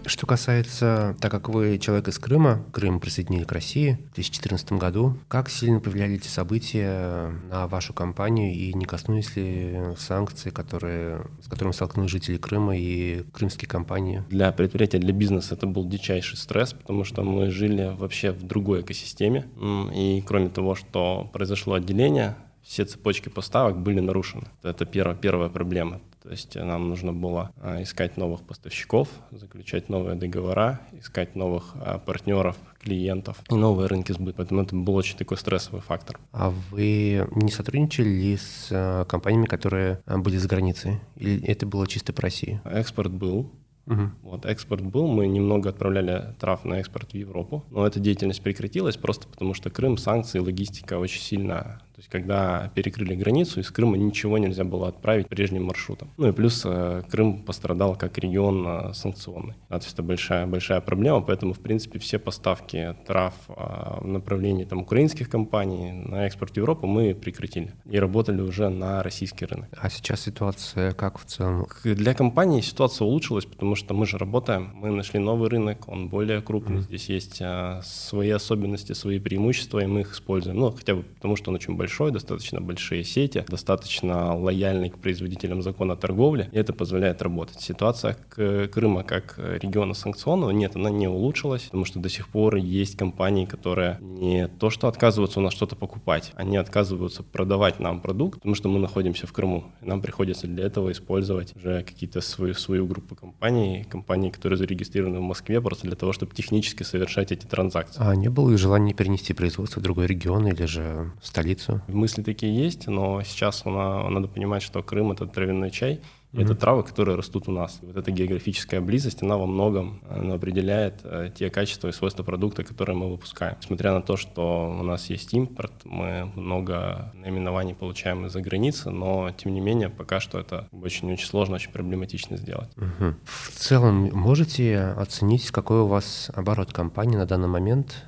Что 0.05 0.27
касается, 0.27 1.17
так 1.21 1.31
как 1.31 1.49
вы 1.49 1.79
человек 1.79 2.09
из 2.09 2.19
Крыма, 2.19 2.65
Крым 2.73 3.01
присоединили 3.01 3.45
к 3.45 3.53
России 3.53 3.99
в 4.11 4.15
2014 4.15 4.73
году, 4.73 5.17
как 5.29 5.49
сильно 5.49 5.81
повлияли 5.81 6.15
эти 6.15 6.29
события 6.29 7.33
на 7.49 7.67
вашу 7.69 7.93
компанию 7.93 8.53
и 8.53 8.75
не 8.75 8.85
коснулись 8.85 9.37
ли 9.37 9.79
санкции, 9.97 10.51
которые, 10.51 11.25
с 11.41 11.49
которыми 11.49 11.73
столкнулись 11.73 12.11
жители 12.11 12.37
Крыма 12.37 12.77
и 12.77 13.25
крымские 13.33 13.69
компании? 13.69 14.25
Для 14.29 14.51
предприятия, 14.53 14.99
для 14.99 15.13
бизнеса 15.13 15.55
это 15.55 15.67
был 15.67 15.89
дичайший 15.89 16.37
стресс, 16.37 16.73
потому 16.73 17.05
что 17.05 17.23
мы 17.23 17.51
жили 17.51 17.95
вообще 17.97 18.33
в 18.33 18.43
другой 18.43 18.83
экосистеме. 18.83 19.47
И 19.95 20.23
кроме 20.27 20.49
того, 20.49 20.75
что 20.75 21.31
произошло 21.33 21.75
отделение, 21.75 22.37
все 22.73 22.87
цепочки 22.87 23.29
поставок 23.29 23.77
были 23.79 24.01
нарушены. 24.01 24.45
Это 24.63 24.87
первая, 24.87 25.15
первая 25.15 25.51
проблема. 25.51 26.01
То 26.23 26.31
есть 26.31 26.55
нам 26.55 26.89
нужно 26.89 27.13
было 27.13 27.51
а, 27.61 27.83
искать 27.83 28.17
новых 28.17 28.43
поставщиков, 28.45 29.09
заключать 29.31 29.91
новые 29.91 30.15
договора, 30.15 30.81
искать 30.93 31.35
новых 31.37 31.75
а, 31.75 31.99
партнеров, 31.99 32.57
клиентов 32.81 33.37
и 33.51 33.55
новые 33.55 33.89
рынки 33.89 34.13
сбыта. 34.13 34.39
Поэтому 34.39 34.63
это 34.63 34.75
был 34.75 34.95
очень 34.95 35.19
такой 35.19 35.37
стрессовый 35.37 35.83
фактор. 35.83 36.19
А 36.33 36.49
вы 36.71 37.29
не 37.33 37.51
сотрудничали 37.51 38.09
ли 38.09 38.37
с 38.39 38.69
а, 38.71 39.05
компаниями, 39.05 39.47
которые 39.47 40.01
были 40.07 40.39
за 40.39 40.49
границей? 40.49 40.99
Или 41.17 41.47
это 41.47 41.67
было 41.67 41.87
чисто 41.87 42.15
по 42.15 42.23
России? 42.23 42.63
Экспорт 42.65 43.13
был, 43.13 43.51
Угу. 43.87 44.11
Вот 44.23 44.47
экспорт 44.47 44.83
был, 44.83 45.09
мы 45.09 45.27
немного 45.27 45.71
отправляли 45.71 46.35
трав 46.39 46.65
на 46.65 46.75
экспорт 46.75 47.13
в 47.13 47.17
Европу, 47.17 47.65
но 47.71 47.87
эта 47.87 47.99
деятельность 47.99 48.41
прекратилась 48.43 48.97
просто 48.97 49.27
потому, 49.27 49.55
что 49.55 49.71
Крым, 49.71 49.99
санкции, 49.99 50.39
логистика 50.39 50.99
очень 50.99 51.21
сильно 51.21 51.83
есть 51.99 52.09
когда 52.09 52.71
перекрыли 52.75 53.15
границу, 53.15 53.61
из 53.61 53.71
Крыма 53.71 53.97
ничего 53.97 54.39
нельзя 54.39 54.65
было 54.65 54.89
отправить 54.89 55.29
прежним 55.29 55.65
маршрутом. 55.65 56.11
Ну 56.17 56.29
и 56.29 56.33
плюс 56.33 56.63
э, 56.65 57.03
Крым 57.11 57.43
пострадал 57.43 57.97
как 57.97 58.17
регион 58.19 58.67
э, 58.67 58.95
санкционный. 58.95 59.55
то 59.69 59.77
есть 59.77 59.93
это 59.93 60.03
большая, 60.03 60.47
большая 60.47 60.81
проблема, 60.81 61.21
поэтому, 61.21 61.53
в 61.53 61.61
принципе, 61.61 61.99
все 61.99 62.19
поставки 62.19 62.97
трав 63.07 63.35
э, 63.49 63.53
в 64.01 64.07
направлении 64.07 64.65
там, 64.65 64.81
украинских 64.81 65.29
компаний 65.29 65.93
на 65.93 66.27
экспорт 66.27 66.55
в 66.55 66.57
Европу 66.57 66.87
мы 66.87 67.15
прекратили 67.15 67.73
и 67.85 67.99
работали 67.99 68.41
уже 68.41 68.71
на 68.71 69.03
российский 69.03 69.45
рынок. 69.45 69.69
А 69.77 69.91
сейчас 69.91 70.23
ситуация 70.23 70.93
как 70.93 71.19
в 71.19 71.27
целом? 71.27 71.67
Для 71.85 72.15
компании 72.15 72.63
ситуация 72.63 73.05
улучшилась, 73.05 73.45
потому 73.45 73.75
что 73.75 73.93
мы 73.93 74.07
же 74.07 74.17
работаем, 74.17 74.71
мы 74.75 74.91
нашли 74.91 75.21
новый 75.21 75.51
рынок, 75.51 75.89
он 75.89 76.09
более 76.09 76.41
крупный, 76.41 76.79
mm. 76.79 76.83
здесь 76.83 77.09
есть 77.09 77.43
свои 77.83 78.31
особенности, 78.31 78.93
свои 78.93 79.19
преимущества, 79.19 79.81
и 79.81 79.87
мы 79.87 80.01
их 80.01 80.13
используем. 80.13 80.57
Ну, 80.57 80.71
хотя 80.71 80.95
бы 80.95 81.03
потому, 81.03 81.37
что 81.37 81.51
он 81.51 81.57
очень 81.57 81.77
большой 81.83 82.13
достаточно 82.13 82.61
большие 82.61 83.03
сети, 83.03 83.45
достаточно 83.49 84.37
лояльный 84.37 84.89
к 84.89 84.99
производителям 84.99 85.63
закона 85.63 85.97
торговли, 85.97 86.49
и 86.53 86.57
это 86.57 86.73
позволяет 86.73 87.23
работать. 87.23 87.61
Ситуация 87.61 88.15
Крыма 88.15 89.03
как 89.03 89.35
региона 89.37 89.93
санкционного, 89.95 90.51
нет, 90.51 90.77
она 90.77 90.91
не 90.91 91.09
улучшилась, 91.09 91.63
потому 91.63 91.85
что 91.85 91.99
до 91.99 92.09
сих 92.09 92.29
пор 92.29 92.55
есть 92.55 92.97
компании, 92.97 93.47
которые 93.47 93.99
не 94.01 94.47
то 94.47 94.71
что 94.71 94.87
отказываются 94.87 95.41
у 95.41 95.43
нас 95.43 95.55
что-то 95.55 95.75
покупать, 95.75 96.31
они 96.37 96.57
отказываются 96.57 97.25
продавать 97.25 97.81
нам 97.81 98.01
продукт, 98.01 98.37
потому 98.37 98.55
что 98.55 98.69
мы 98.69 98.79
находимся 98.79 99.27
в 99.27 99.33
Крыму, 99.33 99.65
и 99.83 99.87
нам 99.87 100.03
приходится 100.03 100.47
для 100.47 100.67
этого 100.67 100.93
использовать 100.93 101.57
уже 101.57 101.83
какие-то 101.83 102.21
свою, 102.21 102.55
свою 102.55 102.87
группу 102.87 103.17
компаний, 103.17 103.85
компании, 103.91 104.31
которые 104.31 104.57
зарегистрированы 104.57 105.19
в 105.19 105.23
Москве, 105.23 105.61
просто 105.61 105.89
для 105.89 105.97
того, 105.97 106.13
чтобы 106.13 106.33
технически 106.37 106.85
совершать 106.85 107.33
эти 107.33 107.45
транзакции. 107.45 108.01
А 108.01 108.15
не 108.15 108.29
было 108.29 108.51
ли 108.51 108.57
желания 108.57 108.95
перенести 108.95 109.35
производство 109.35 109.81
в 109.81 109.83
другой 109.83 110.07
регион 110.07 110.47
или 110.47 110.65
же 110.65 111.11
столицу? 111.21 111.72
Мысли 111.89 112.23
такие 112.23 112.55
есть, 112.55 112.87
но 112.87 113.23
сейчас 113.23 113.65
надо 113.65 114.29
понимать, 114.29 114.63
что 114.63 114.83
Крым— 114.83 115.13
это 115.13 115.27
травяной 115.27 115.71
чай, 115.71 116.01
Mm-hmm. 116.33 116.45
Это 116.45 116.55
травы, 116.55 116.83
которые 116.83 117.17
растут 117.19 117.47
у 117.49 117.53
нас. 117.53 117.79
Вот 117.83 117.95
эта 117.95 118.11
географическая 118.11 118.81
близость, 118.81 119.23
она 119.23 119.37
во 119.37 119.47
многом 119.47 120.01
она 120.09 120.35
определяет 120.35 121.01
э, 121.05 121.31
те 121.35 121.51
качества 121.51 121.89
и 121.89 121.93
свойства 121.93 122.23
продукта, 122.23 122.65
которые 122.65 122.97
мы 122.97 123.11
выпускаем. 123.11 123.57
Несмотря 123.61 123.93
на 123.93 124.01
то, 124.01 124.17
что 124.17 124.75
у 124.81 124.83
нас 124.83 125.11
есть 125.11 125.35
импорт, 125.35 125.73
мы 125.85 126.33
много 126.35 127.13
наименований 127.15 127.75
получаем 127.75 128.25
из-за 128.27 128.41
границы, 128.41 128.89
но 128.89 129.31
тем 129.33 129.53
не 129.53 129.61
менее 129.61 129.91
пока 129.91 130.21
что 130.21 130.39
это 130.39 130.69
очень-очень 130.73 131.27
сложно, 131.27 131.57
очень 131.57 131.71
проблематично 131.71 132.39
сделать. 132.39 132.71
Угу. 132.79 133.15
В 133.25 133.51
целом 133.51 134.11
можете 134.15 134.79
оценить, 134.79 135.51
какой 135.51 135.81
у 135.81 135.87
вас 135.87 136.31
оборот 136.35 136.73
компании 136.73 137.17
на 137.17 137.27
данный 137.27 137.49
момент 137.49 138.07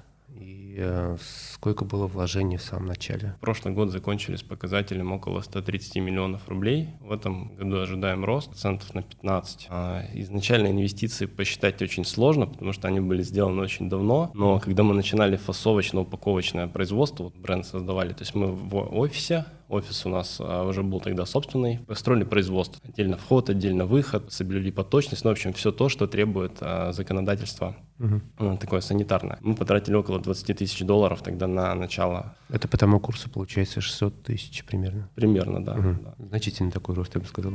э, 0.76 1.16
Сколько 1.64 1.86
было 1.86 2.06
вложений 2.06 2.58
в 2.58 2.62
самом 2.62 2.88
начале? 2.88 3.36
Прошлый 3.40 3.72
год 3.72 3.90
закончили 3.90 4.36
с 4.36 4.42
показателем 4.42 5.12
около 5.12 5.40
130 5.40 5.96
миллионов 5.96 6.46
рублей. 6.48 6.90
В 7.00 7.10
этом 7.10 7.54
году 7.54 7.80
ожидаем 7.80 8.24
рост 8.24 8.50
процентов 8.50 8.92
на 8.92 9.02
15. 9.02 9.68
А 9.70 10.02
изначально 10.12 10.68
инвестиции 10.68 11.24
посчитать 11.24 11.80
очень 11.80 12.04
сложно, 12.04 12.46
потому 12.46 12.72
что 12.72 12.88
они 12.88 13.00
были 13.00 13.22
сделаны 13.22 13.62
очень 13.62 13.88
давно. 13.88 14.30
Но 14.34 14.58
когда 14.60 14.82
мы 14.82 14.94
начинали 14.94 15.38
фасовочно-упаковочное 15.38 16.68
производство, 16.68 17.24
вот 17.24 17.36
бренд 17.36 17.64
создавали, 17.64 18.12
то 18.12 18.20
есть 18.22 18.34
мы 18.34 18.48
в 18.48 18.76
офисе 18.98 19.46
Офис 19.68 20.04
у 20.06 20.09
нас 20.09 20.37
а, 20.40 20.64
уже 20.64 20.83
был 20.83 21.00
тогда 21.00 21.26
собственный. 21.26 21.78
Построили 21.87 22.25
производство. 22.25 22.80
Отдельно 22.87 23.16
вход, 23.16 23.50
отдельно 23.50 23.87
выход, 23.87 24.33
соблюли 24.33 24.71
поточность. 24.71 25.25
Ну, 25.25 25.30
в 25.30 25.33
общем, 25.33 25.52
все 25.52 25.73
то, 25.73 25.88
что 25.88 26.06
требует 26.06 26.59
а, 26.61 26.92
законодательство 26.92 27.76
угу. 27.99 28.56
такое 28.59 28.80
санитарное. 28.80 29.38
Мы 29.40 29.54
потратили 29.54 29.94
около 29.94 30.21
20 30.21 30.59
тысяч 30.59 30.85
долларов 30.85 31.23
тогда 31.23 31.47
на 31.47 31.75
начало. 31.75 32.37
Это 32.50 32.68
по 32.68 32.76
тому 32.76 33.00
курсу 33.00 33.30
получается 33.30 33.80
600 33.80 34.23
тысяч 34.23 34.64
примерно? 34.64 35.09
Примерно, 35.14 35.64
да. 35.64 35.73
Угу. 35.75 35.97
да. 36.04 36.14
Значительный 36.18 36.71
такой 36.71 36.94
рост, 36.94 37.14
я 37.14 37.21
бы 37.21 37.26
сказал. 37.26 37.54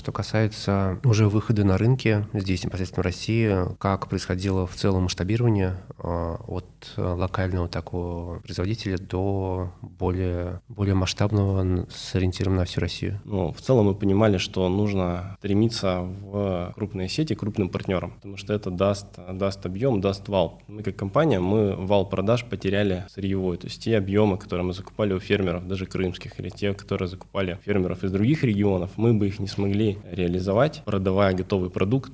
Что 0.00 0.12
касается 0.12 0.98
уже 1.04 1.28
выхода 1.28 1.62
на 1.62 1.76
рынке 1.76 2.26
здесь, 2.32 2.64
непосредственно 2.64 3.02
в 3.02 3.04
России, 3.04 3.54
как 3.76 4.08
происходило 4.08 4.66
в 4.66 4.74
целом 4.74 5.02
масштабирование 5.02 5.76
а, 5.98 6.36
от 6.48 6.64
локального 6.96 7.68
такого 7.68 8.38
производителя 8.38 8.96
до 8.96 9.74
более, 9.82 10.62
более 10.68 10.94
масштабного 10.94 11.86
с 11.90 12.14
ориентиром 12.14 12.56
на 12.56 12.64
всю 12.64 12.80
Россию? 12.80 13.20
Ну, 13.26 13.52
в 13.52 13.60
целом 13.60 13.88
мы 13.88 13.94
понимали, 13.94 14.38
что 14.38 14.70
нужно 14.70 15.36
стремиться 15.38 16.00
в 16.00 16.72
крупные 16.76 17.10
сети 17.10 17.34
крупным 17.34 17.68
партнерам, 17.68 18.12
потому 18.12 18.38
что 18.38 18.54
это 18.54 18.70
даст, 18.70 19.06
даст 19.30 19.66
объем, 19.66 20.00
даст 20.00 20.26
вал. 20.28 20.62
Мы 20.66 20.82
как 20.82 20.96
компания, 20.96 21.40
мы 21.40 21.76
вал 21.76 22.08
продаж 22.08 22.46
потеряли 22.46 23.04
сырьевой, 23.10 23.58
то 23.58 23.66
есть 23.66 23.84
те 23.84 23.98
объемы, 23.98 24.38
которые 24.38 24.64
мы 24.64 24.72
закупали 24.72 25.12
у 25.12 25.20
фермеров, 25.20 25.68
даже 25.68 25.84
крымских, 25.84 26.40
или 26.40 26.48
те, 26.48 26.72
которые 26.72 27.06
закупали 27.06 27.58
фермеров 27.66 28.02
из 28.02 28.10
других 28.10 28.44
регионов, 28.44 28.92
мы 28.96 29.12
бы 29.12 29.28
их 29.28 29.38
не 29.40 29.46
смогли 29.46 29.89
реализовать, 30.10 30.82
продавая 30.84 31.34
готовый 31.34 31.70
продукт 31.70 32.12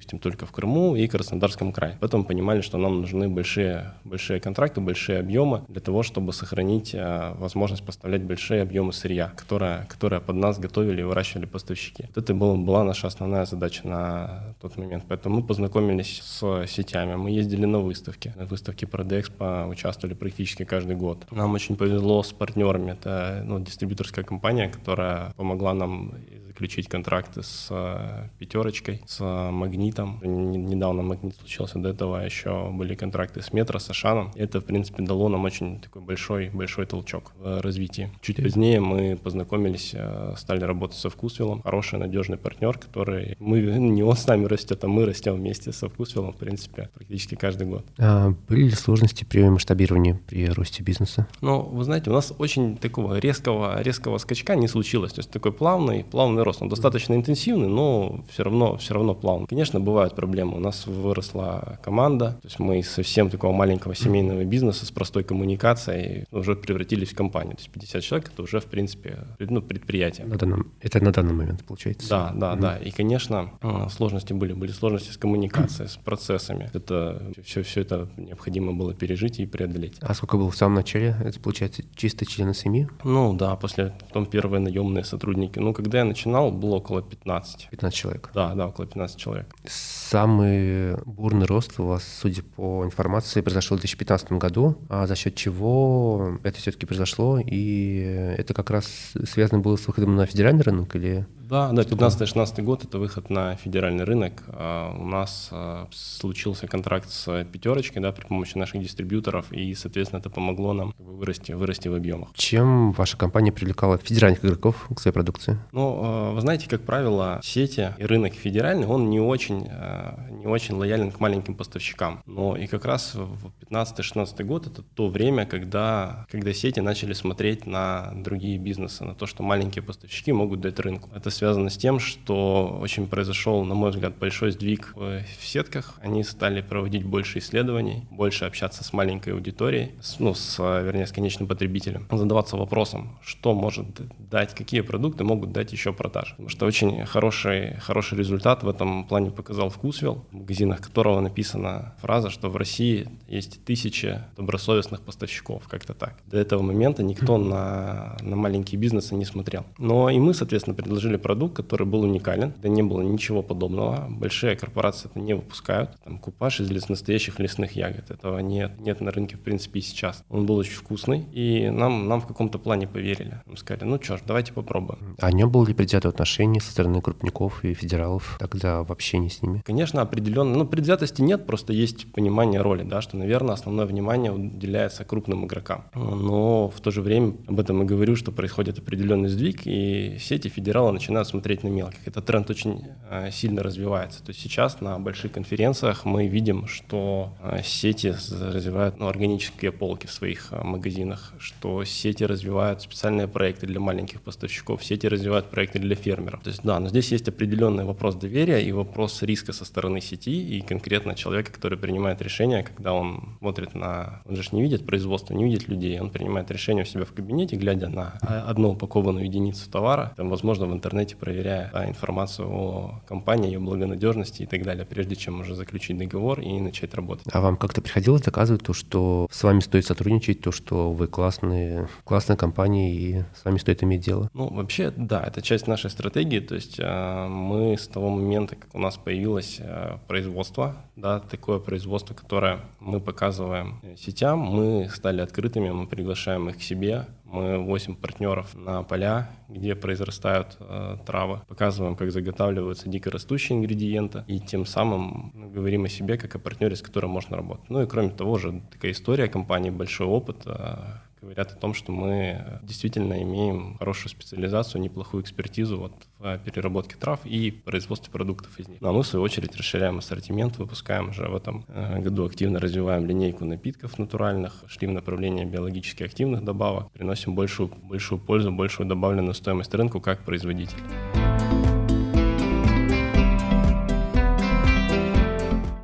допустим, 0.00 0.18
только 0.18 0.46
в 0.46 0.52
Крыму 0.52 0.96
и 0.96 1.06
Краснодарском 1.06 1.72
крае. 1.72 1.98
Поэтому 2.00 2.24
понимали, 2.24 2.62
что 2.62 2.78
нам 2.78 3.02
нужны 3.02 3.28
большие, 3.28 3.92
большие 4.04 4.40
контракты, 4.40 4.80
большие 4.80 5.18
объемы 5.18 5.62
для 5.68 5.80
того, 5.82 6.02
чтобы 6.02 6.32
сохранить 6.32 6.94
а, 6.94 7.34
возможность 7.34 7.84
поставлять 7.84 8.22
большие 8.22 8.62
объемы 8.62 8.94
сырья, 8.94 9.30
которое, 9.36 9.84
которое 9.90 10.20
под 10.20 10.36
нас 10.36 10.58
готовили 10.58 11.02
и 11.02 11.04
выращивали 11.04 11.44
поставщики. 11.44 12.04
Вот 12.14 12.24
это 12.24 12.32
была, 12.32 12.56
была 12.56 12.84
наша 12.84 13.08
основная 13.08 13.44
задача 13.44 13.86
на 13.86 14.54
тот 14.62 14.78
момент. 14.78 15.04
Поэтому 15.06 15.40
мы 15.40 15.46
познакомились 15.46 16.22
с 16.22 16.66
сетями, 16.66 17.16
мы 17.16 17.30
ездили 17.30 17.66
на 17.66 17.80
выставки. 17.80 18.32
На 18.36 18.46
выставке 18.46 18.86
Продэкспо 18.86 19.66
участвовали 19.68 20.14
практически 20.14 20.64
каждый 20.64 20.96
год. 20.96 21.26
Нам 21.30 21.52
очень 21.52 21.76
повезло 21.76 22.22
с 22.22 22.32
партнерами. 22.32 22.92
Это 22.92 23.42
ну, 23.44 23.60
дистрибьюторская 23.60 24.24
компания, 24.24 24.68
которая 24.68 25.32
помогла 25.36 25.74
нам 25.74 26.14
заключить 26.60 26.88
контракты 26.88 27.42
с 27.42 27.68
э, 27.70 28.28
пятерочкой, 28.38 29.00
с 29.06 29.20
магнитом. 29.50 29.89
Недавно 29.98 31.02
магнит 31.02 31.34
случился, 31.36 31.78
до 31.78 31.90
этого 31.90 32.16
еще 32.24 32.70
были 32.70 32.94
контракты 32.94 33.42
с 33.42 33.52
метро, 33.52 33.78
с 33.78 33.90
Ашаном. 33.90 34.30
Это, 34.34 34.60
в 34.60 34.64
принципе, 34.64 35.02
дало 35.02 35.28
нам 35.28 35.44
очень 35.44 35.80
такой 35.80 36.02
большой, 36.02 36.50
большой 36.50 36.86
толчок 36.86 37.32
в 37.38 37.60
развитии. 37.60 38.10
Чуть 38.20 38.36
позднее 38.36 38.80
мы 38.80 39.16
познакомились, 39.16 39.92
э, 39.94 40.34
стали 40.36 40.64
работать 40.64 40.98
со 40.98 41.10
Вкусвиллом. 41.10 41.62
Хороший, 41.62 41.98
надежный 41.98 42.36
партнер, 42.36 42.78
который... 42.78 43.36
Мы, 43.38 43.60
не 43.60 44.02
он 44.02 44.16
с 44.16 44.26
нами 44.26 44.46
растет, 44.46 44.84
а 44.84 44.88
мы 44.88 45.06
растем 45.06 45.34
вместе 45.34 45.72
со 45.72 45.88
Вкусвиллом, 45.88 46.32
в 46.32 46.36
принципе, 46.36 46.90
практически 46.94 47.34
каждый 47.34 47.66
год. 47.66 47.84
А 47.98 48.34
были 48.48 48.64
ли 48.64 48.70
сложности 48.70 49.24
при 49.24 49.48
масштабировании, 49.48 50.18
при 50.26 50.48
росте 50.48 50.82
бизнеса? 50.82 51.26
Ну, 51.40 51.62
вы 51.62 51.84
знаете, 51.84 52.10
у 52.10 52.12
нас 52.12 52.32
очень 52.38 52.76
такого 52.76 53.18
резкого, 53.18 53.80
резкого 53.82 54.18
скачка 54.18 54.54
не 54.54 54.68
случилось. 54.68 55.12
То 55.12 55.20
есть 55.20 55.30
такой 55.30 55.52
плавный, 55.52 56.04
плавный 56.04 56.42
рост. 56.42 56.62
Он 56.62 56.68
достаточно 56.68 57.14
интенсивный, 57.14 57.68
но 57.68 58.24
все 58.30 58.44
равно, 58.44 58.76
все 58.76 58.94
равно 58.94 59.14
плавный. 59.14 59.46
Конечно, 59.46 59.79
бывают 59.80 60.14
проблемы. 60.14 60.56
У 60.56 60.60
нас 60.60 60.86
выросла 60.86 61.78
команда, 61.82 62.38
то 62.42 62.46
есть 62.46 62.58
мы 62.58 62.80
из 62.80 62.90
совсем 62.90 63.30
такого 63.30 63.52
маленького 63.52 63.94
семейного 63.94 64.44
бизнеса 64.44 64.86
с 64.86 64.90
простой 64.90 65.24
коммуникацией 65.24 66.26
уже 66.30 66.56
превратились 66.56 67.10
в 67.10 67.16
компанию. 67.16 67.56
То 67.56 67.62
есть 67.62 67.70
50 67.70 68.02
человек 68.02 68.30
это 68.32 68.42
уже, 68.42 68.60
в 68.60 68.66
принципе, 68.66 69.18
ну, 69.38 69.62
предприятие. 69.62 70.26
На 70.26 70.36
данном, 70.36 70.72
это 70.80 71.02
на 71.02 71.12
данный 71.12 71.34
момент 71.34 71.64
получается? 71.64 72.08
Да, 72.08 72.32
да, 72.34 72.54
mm 72.54 72.60
да. 72.60 72.76
И, 72.76 72.90
конечно, 72.90 73.50
а, 73.62 73.88
сложности 73.88 74.32
были. 74.32 74.52
Были 74.52 74.72
сложности 74.72 75.12
с 75.12 75.16
коммуникацией, 75.16 75.88
с 75.88 75.96
процессами. 75.96 76.70
Это 76.72 77.22
все, 77.44 77.62
все 77.62 77.80
это 77.80 78.08
необходимо 78.16 78.72
было 78.72 78.94
пережить 78.94 79.40
и 79.40 79.46
преодолеть. 79.46 79.96
А 80.00 80.14
сколько 80.14 80.36
было 80.36 80.50
в 80.50 80.56
самом 80.56 80.74
начале? 80.74 81.16
Это, 81.24 81.40
получается, 81.40 81.82
чисто 81.94 82.26
члены 82.26 82.54
семьи? 82.54 82.88
Ну 83.04 83.34
да, 83.34 83.56
после 83.56 83.94
потом 84.00 84.26
первые 84.26 84.60
наемные 84.60 85.04
сотрудники. 85.04 85.58
Ну, 85.58 85.72
когда 85.72 85.98
я 85.98 86.04
начинал, 86.04 86.50
было 86.50 86.76
около 86.76 87.02
15. 87.02 87.68
15 87.70 87.96
человек? 87.96 88.30
Да, 88.34 88.54
да, 88.54 88.66
около 88.68 88.86
15 88.86 89.18
человек. 89.18 89.54
Самый 89.66 90.96
бурный 91.04 91.46
рост 91.46 91.78
у 91.78 91.84
вас, 91.84 92.04
судя 92.20 92.42
по 92.42 92.84
информации, 92.84 93.42
произошел 93.42 93.76
в 93.76 93.80
2015 93.80 94.32
году. 94.32 94.76
А 94.88 95.06
за 95.06 95.14
счет 95.14 95.34
чего 95.34 96.38
это 96.42 96.58
все-таки 96.58 96.86
произошло? 96.86 97.38
И 97.38 98.34
это 98.38 98.54
как 98.54 98.70
раз 98.70 99.12
связано 99.28 99.60
было 99.60 99.76
с 99.76 99.86
выходом 99.86 100.16
на 100.16 100.26
федеральный 100.26 100.62
рынок 100.62 100.96
или... 100.96 101.26
Да, 101.50 101.72
да, 101.72 101.82
15-16 101.82 102.62
год 102.62 102.84
это 102.84 102.98
выход 103.00 103.28
на 103.28 103.56
федеральный 103.56 104.04
рынок. 104.04 104.44
А 104.48 104.96
у 104.96 105.04
нас 105.04 105.48
а, 105.50 105.88
случился 105.90 106.68
контракт 106.68 107.10
с 107.10 107.44
пятерочкой, 107.44 108.00
да, 108.00 108.12
при 108.12 108.24
помощи 108.24 108.56
наших 108.56 108.80
дистрибьюторов, 108.80 109.52
и, 109.52 109.74
соответственно, 109.74 110.20
это 110.20 110.30
помогло 110.30 110.72
нам 110.74 110.94
вырасти, 110.98 111.50
вырасти 111.50 111.88
в 111.88 111.94
объемах. 111.94 112.28
Чем 112.34 112.92
ваша 112.92 113.16
компания 113.16 113.50
привлекала 113.50 113.98
федеральных 113.98 114.44
игроков 114.44 114.88
к 114.94 115.00
своей 115.00 115.12
продукции? 115.12 115.58
Ну, 115.72 115.98
а, 116.00 116.32
вы 116.34 116.40
знаете, 116.40 116.68
как 116.68 116.82
правило, 116.82 117.40
сети 117.42 117.94
и 117.98 118.04
рынок 118.04 118.32
федеральный, 118.34 118.86
он 118.86 119.10
не 119.10 119.18
очень, 119.18 119.49
не 119.50 120.46
очень 120.46 120.74
лоялен 120.74 121.10
к 121.10 121.20
маленьким 121.20 121.54
поставщикам. 121.54 122.22
Но 122.26 122.56
и 122.56 122.66
как 122.66 122.84
раз 122.84 123.14
в 123.14 123.52
15-16 123.70 124.44
год 124.44 124.66
это 124.66 124.82
то 124.82 125.08
время, 125.08 125.46
когда, 125.46 126.26
когда 126.30 126.52
сети 126.52 126.80
начали 126.80 127.12
смотреть 127.12 127.66
на 127.66 128.12
другие 128.14 128.58
бизнесы, 128.58 129.04
на 129.04 129.14
то, 129.14 129.26
что 129.26 129.42
маленькие 129.42 129.82
поставщики 129.82 130.32
могут 130.32 130.60
дать 130.60 130.78
рынку. 130.78 131.10
Это 131.14 131.30
связано 131.30 131.70
с 131.70 131.76
тем, 131.76 131.98
что 131.98 132.78
очень 132.80 133.06
произошел, 133.06 133.64
на 133.64 133.74
мой 133.74 133.90
взгляд, 133.90 134.16
большой 134.18 134.52
сдвиг 134.52 134.92
в, 134.94 135.22
сетках. 135.40 135.98
Они 136.02 136.22
стали 136.22 136.60
проводить 136.60 137.04
больше 137.04 137.38
исследований, 137.38 138.06
больше 138.10 138.44
общаться 138.44 138.84
с 138.84 138.92
маленькой 138.92 139.34
аудиторией, 139.34 139.94
с, 140.00 140.18
ну, 140.18 140.34
с, 140.34 140.58
вернее, 140.58 141.06
с 141.06 141.12
конечным 141.12 141.48
потребителем, 141.48 142.06
задаваться 142.10 142.56
вопросом, 142.56 143.18
что 143.22 143.54
может 143.54 143.86
дать, 144.18 144.54
какие 144.54 144.80
продукты 144.82 145.24
могут 145.24 145.52
дать 145.52 145.72
еще 145.72 145.92
продаж. 145.92 146.30
Потому 146.30 146.48
что 146.48 146.66
очень 146.66 147.06
хороший, 147.06 147.76
хороший 147.80 148.18
результат 148.18 148.62
в 148.62 148.68
этом 148.68 149.04
плане 149.04 149.30
показал 149.40 149.70
Вкусвилл, 149.70 150.26
в 150.30 150.34
магазинах 150.34 150.82
которого 150.82 151.18
написана 151.20 151.94
фраза, 152.02 152.28
что 152.28 152.50
в 152.50 152.56
России 152.56 153.08
есть 153.26 153.64
тысячи 153.64 154.20
добросовестных 154.36 155.00
поставщиков, 155.00 155.66
как-то 155.66 155.94
так. 155.94 156.18
До 156.26 156.36
этого 156.36 156.60
момента 156.60 157.02
никто 157.02 157.38
на, 157.38 158.18
на 158.20 158.36
маленькие 158.36 158.78
бизнесы 158.78 159.14
не 159.14 159.24
смотрел. 159.24 159.64
Но 159.78 160.10
и 160.10 160.18
мы, 160.18 160.34
соответственно, 160.34 160.74
предложили 160.74 161.16
продукт, 161.16 161.56
который 161.56 161.86
был 161.86 162.02
уникален, 162.02 162.52
да 162.60 162.68
не 162.68 162.82
было 162.82 163.00
ничего 163.00 163.42
подобного. 163.42 164.08
Большие 164.10 164.56
корпорации 164.56 165.08
это 165.08 165.18
не 165.18 165.32
выпускают. 165.32 165.98
Там 166.04 166.18
купаж 166.18 166.60
из 166.60 166.88
настоящих 166.90 167.38
лесных 167.38 167.72
ягод. 167.72 168.10
Этого 168.10 168.40
нет, 168.40 168.78
нет 168.78 169.00
на 169.00 169.10
рынке, 169.10 169.36
в 169.36 169.40
принципе, 169.40 169.78
и 169.78 169.82
сейчас. 169.82 170.22
Он 170.28 170.44
был 170.44 170.56
очень 170.56 170.74
вкусный, 170.74 171.24
и 171.32 171.70
нам, 171.70 172.08
нам 172.08 172.20
в 172.20 172.26
каком-то 172.26 172.58
плане 172.58 172.86
поверили. 172.86 173.40
Мы 173.46 173.56
сказали, 173.56 173.84
ну 173.88 173.98
что 174.02 174.18
ж, 174.18 174.20
давайте 174.26 174.52
попробуем. 174.52 175.16
А 175.18 175.32
не 175.32 175.46
было 175.46 175.66
ли 175.66 175.72
предвзятого 175.72 176.12
отношения 176.12 176.60
со 176.60 176.72
стороны 176.72 177.00
крупников 177.00 177.64
и 177.64 177.72
федералов 177.72 178.36
тогда 178.38 178.82
в 178.82 178.92
общении 178.92 179.29
с 179.30 179.42
ними? 179.42 179.62
Конечно, 179.64 180.02
определенно. 180.02 180.56
Ну, 180.56 180.66
предвзятости 180.66 181.22
нет, 181.22 181.46
просто 181.46 181.72
есть 181.72 182.12
понимание 182.12 182.60
роли, 182.60 182.82
да, 182.82 183.00
что, 183.00 183.16
наверное, 183.16 183.54
основное 183.54 183.86
внимание 183.86 184.32
уделяется 184.32 185.04
крупным 185.04 185.46
игрокам. 185.46 185.84
Но 185.94 186.68
в 186.68 186.80
то 186.80 186.90
же 186.90 187.02
время 187.02 187.34
об 187.46 187.60
этом 187.60 187.82
и 187.82 187.84
говорю, 187.86 188.16
что 188.16 188.32
происходит 188.32 188.78
определенный 188.78 189.28
сдвиг, 189.28 189.62
и 189.64 190.16
сети 190.18 190.48
федералы 190.48 190.92
начинают 190.92 191.28
смотреть 191.28 191.62
на 191.62 191.68
мелких. 191.68 192.06
Этот 192.06 192.26
тренд 192.26 192.50
очень 192.50 192.84
э, 193.08 193.30
сильно 193.30 193.62
развивается. 193.62 194.22
То 194.22 194.30
есть 194.30 194.40
сейчас 194.40 194.80
на 194.80 194.98
больших 194.98 195.32
конференциях 195.32 196.04
мы 196.04 196.26
видим, 196.26 196.66
что 196.66 197.32
э, 197.42 197.62
сети 197.64 198.14
развивают 198.30 198.98
ну, 198.98 199.08
органические 199.08 199.72
полки 199.72 200.06
в 200.06 200.12
своих 200.12 200.48
э, 200.52 200.62
магазинах, 200.62 201.32
что 201.38 201.84
сети 201.84 202.24
развивают 202.24 202.82
специальные 202.82 203.28
проекты 203.28 203.66
для 203.66 203.80
маленьких 203.80 204.20
поставщиков, 204.22 204.84
сети 204.84 205.08
развивают 205.08 205.46
проекты 205.50 205.78
для 205.78 205.94
фермеров. 205.94 206.42
То 206.42 206.50
есть 206.50 206.62
да, 206.62 206.78
но 206.80 206.88
здесь 206.88 207.12
есть 207.12 207.28
определенный 207.28 207.84
вопрос 207.84 208.14
доверия 208.16 208.60
и 208.60 208.72
вопрос 208.72 209.19
риска 209.22 209.52
со 209.52 209.64
стороны 209.64 210.00
сети 210.00 210.58
и 210.58 210.60
конкретно 210.60 211.14
человека, 211.14 211.52
который 211.52 211.78
принимает 211.78 212.22
решение, 212.22 212.62
когда 212.62 212.92
он 212.92 213.36
смотрит 213.38 213.74
на... 213.74 214.22
Он 214.26 214.36
же 214.36 214.42
не 214.52 214.62
видит 214.62 214.86
производство, 214.86 215.34
не 215.34 215.44
видит 215.44 215.68
людей, 215.68 215.98
он 216.00 216.10
принимает 216.10 216.50
решение 216.50 216.84
у 216.84 216.86
себя 216.86 217.04
в 217.04 217.12
кабинете, 217.12 217.56
глядя 217.56 217.88
на 217.88 218.18
одну 218.20 218.70
упакованную 218.70 219.24
единицу 219.24 219.70
товара, 219.70 220.12
там, 220.16 220.28
возможно, 220.28 220.66
в 220.66 220.72
интернете 220.72 221.16
проверяя 221.16 221.70
да, 221.72 221.88
информацию 221.88 222.48
о 222.48 223.00
компании, 223.06 223.52
ее 223.52 223.58
благонадежности 223.58 224.42
и 224.42 224.46
так 224.46 224.62
далее, 224.62 224.84
прежде 224.84 225.16
чем 225.16 225.40
уже 225.40 225.54
заключить 225.54 225.98
договор 225.98 226.40
и 226.40 226.60
начать 226.60 226.94
работать. 226.94 227.26
А 227.32 227.40
вам 227.40 227.56
как-то 227.56 227.80
приходилось 227.80 228.22
доказывать 228.22 228.62
то, 228.62 228.72
что 228.72 229.26
с 229.30 229.42
вами 229.42 229.60
стоит 229.60 229.86
сотрудничать, 229.86 230.40
то, 230.40 230.52
что 230.52 230.92
вы 230.92 231.06
классные, 231.06 231.88
классная 232.04 232.36
компания 232.36 232.94
и 232.94 233.24
с 233.34 233.44
вами 233.44 233.58
стоит 233.58 233.82
иметь 233.82 234.00
дело? 234.00 234.30
Ну, 234.34 234.48
вообще, 234.48 234.92
да, 234.96 235.22
это 235.22 235.42
часть 235.42 235.66
нашей 235.66 235.90
стратегии, 235.90 236.40
то 236.40 236.54
есть 236.54 236.76
э, 236.78 237.28
мы 237.28 237.76
с 237.76 237.86
того 237.88 238.10
момента, 238.10 238.56
как 238.56 238.74
у 238.74 238.78
нас 238.78 238.96
появилось 239.10 239.58
э, 239.58 239.98
производство, 240.06 240.76
да, 240.94 241.18
такое 241.18 241.58
производство, 241.58 242.14
которое 242.14 242.60
мы 242.78 243.00
показываем 243.00 243.80
сетям, 243.96 244.38
мы 244.38 244.88
стали 244.88 245.20
открытыми, 245.20 245.70
мы 245.70 245.88
приглашаем 245.88 246.48
их 246.48 246.58
к 246.58 246.62
себе, 246.62 247.06
мы 247.24 247.58
возим 247.58 247.96
партнеров 247.96 248.54
на 248.54 248.84
поля, 248.84 249.28
где 249.48 249.74
произрастают 249.74 250.56
э, 250.60 250.96
травы, 251.04 251.40
показываем, 251.48 251.96
как 251.96 252.12
заготавливаются 252.12 252.88
дикорастущие 252.88 253.58
ингредиенты, 253.58 254.22
и 254.28 254.38
тем 254.38 254.64
самым 254.64 255.32
говорим 255.52 255.86
о 255.86 255.88
себе 255.88 256.16
как 256.16 256.36
о 256.36 256.38
партнере, 256.38 256.76
с 256.76 256.82
которым 256.82 257.10
можно 257.10 257.36
работать. 257.36 257.68
Ну 257.68 257.82
и 257.82 257.86
кроме 257.86 258.10
того 258.10 258.38
же, 258.38 258.62
такая 258.70 258.92
история 258.92 259.26
компании, 259.26 259.70
большой 259.70 260.06
опыт, 260.06 260.42
э, 260.46 260.76
говорят 261.20 261.52
о 261.52 261.56
том, 261.56 261.74
что 261.74 261.92
мы 261.92 262.60
действительно 262.62 263.22
имеем 263.22 263.76
хорошую 263.78 264.10
специализацию, 264.10 264.80
неплохую 264.80 265.22
экспертизу 265.22 265.78
вот 265.78 265.92
в 266.18 266.38
переработке 266.38 266.96
трав 266.96 267.20
и 267.24 267.50
производстве 267.50 268.10
продуктов 268.10 268.58
из 268.58 268.68
них. 268.68 268.80
Ну, 268.80 268.88
а 268.88 268.92
мы, 268.92 269.02
в 269.02 269.06
свою 269.06 269.22
очередь, 269.24 269.54
расширяем 269.56 269.98
ассортимент, 269.98 270.58
выпускаем 270.58 271.10
уже 271.10 271.28
в 271.28 271.36
этом 271.36 271.64
э, 271.68 272.00
году 272.00 272.24
активно 272.24 272.58
развиваем 272.58 273.06
линейку 273.06 273.44
напитков 273.44 273.98
натуральных, 273.98 274.64
шли 274.66 274.88
в 274.88 274.92
направление 274.92 275.44
биологически 275.44 276.02
активных 276.02 276.44
добавок, 276.44 276.90
приносим 276.92 277.34
большую, 277.34 277.68
большую 277.68 278.18
пользу, 278.18 278.50
большую 278.50 278.88
добавленную 278.88 279.34
стоимость 279.34 279.74
рынку 279.74 280.00
как 280.00 280.24
производитель. 280.24 280.78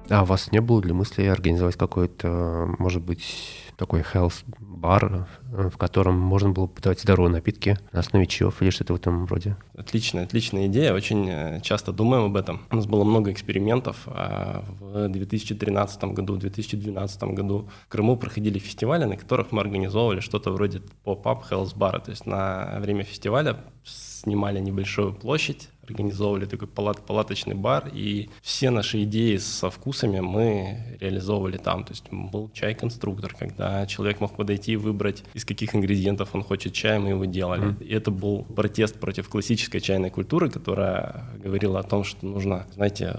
А 0.09 0.23
у 0.23 0.25
вас 0.25 0.52
не 0.52 0.61
было 0.61 0.81
ли 0.83 0.93
мысли 0.93 1.25
организовать 1.25 1.76
какой-то, 1.76 2.75
может 2.78 3.02
быть, 3.02 3.66
такой 3.76 4.02
health 4.02 4.45
бар, 4.76 5.26
э, 5.52 5.68
в 5.68 5.76
котором 5.76 6.18
можно 6.18 6.50
было 6.50 6.66
подавать 6.66 7.00
здоровые 7.00 7.33
напитки 7.33 7.78
на 7.92 8.00
основе 8.00 8.26
чаев 8.26 8.62
или 8.62 8.71
что-то 8.71 8.92
в 8.92 8.97
этом 8.97 9.26
роде. 9.26 9.56
Отличная, 9.76 10.25
отличная 10.25 10.66
идея. 10.66 10.92
Очень 10.95 11.28
э, 11.28 11.61
часто 11.62 11.92
думаем 11.92 12.25
об 12.25 12.37
этом. 12.37 12.62
У 12.71 12.76
нас 12.76 12.87
было 12.87 13.04
много 13.04 13.33
экспериментов. 13.33 13.97
А 14.06 14.64
в 14.80 15.09
2013 15.09 16.04
году, 16.04 16.35
в 16.35 16.38
2012 16.38 17.23
году 17.25 17.68
в 17.87 17.88
Крыму 17.88 18.16
проходили 18.16 18.59
фестивали, 18.59 19.04
на 19.04 19.16
которых 19.16 19.52
мы 19.52 19.61
организовывали 19.61 20.21
что-то 20.21 20.50
вроде 20.50 20.83
поп-ап 21.04 21.50
health 21.50 21.76
бара. 21.76 21.99
То 21.99 22.11
есть 22.11 22.26
на 22.26 22.78
время 22.80 23.04
фестиваля 23.04 23.56
снимали 23.85 24.61
небольшую 24.61 25.14
площадь, 25.14 25.68
организовывали 25.88 26.47
такой 26.47 26.69
палат, 26.69 27.05
палаточный 27.05 27.55
бар, 27.55 27.90
и 27.93 28.28
все 28.43 28.71
наши 28.71 29.02
идеи 29.05 29.37
со 29.37 29.71
вкусами 29.71 30.21
мы 30.21 30.97
реализовывали 31.00 31.57
там. 31.57 31.85
То 31.85 31.93
есть 31.93 32.05
был 32.11 32.50
чай-конструктор, 32.52 33.35
когда 33.38 33.87
человек 33.87 34.21
мог 34.21 34.37
подойти 34.37 34.73
и 34.73 34.76
выбрать, 34.76 35.25
из 35.35 35.45
каких 35.45 35.75
ингредиентов 35.75 36.35
он 36.35 36.43
хочет 36.43 36.73
чай, 36.73 36.99
мы 36.99 37.11
его 37.11 37.25
делали. 37.25 37.69
Mm. 37.69 37.85
И 37.85 37.93
это 37.93 38.11
был 38.11 38.45
протест 38.45 38.99
против 38.99 39.28
классической 39.28 39.81
чайной 39.81 40.11
культуры, 40.11 40.50
которая 40.50 41.25
говорила 41.43 41.81
о 41.81 41.83
том, 41.83 42.05
что 42.05 42.26
нужно, 42.26 42.66
знаете, 42.75 43.16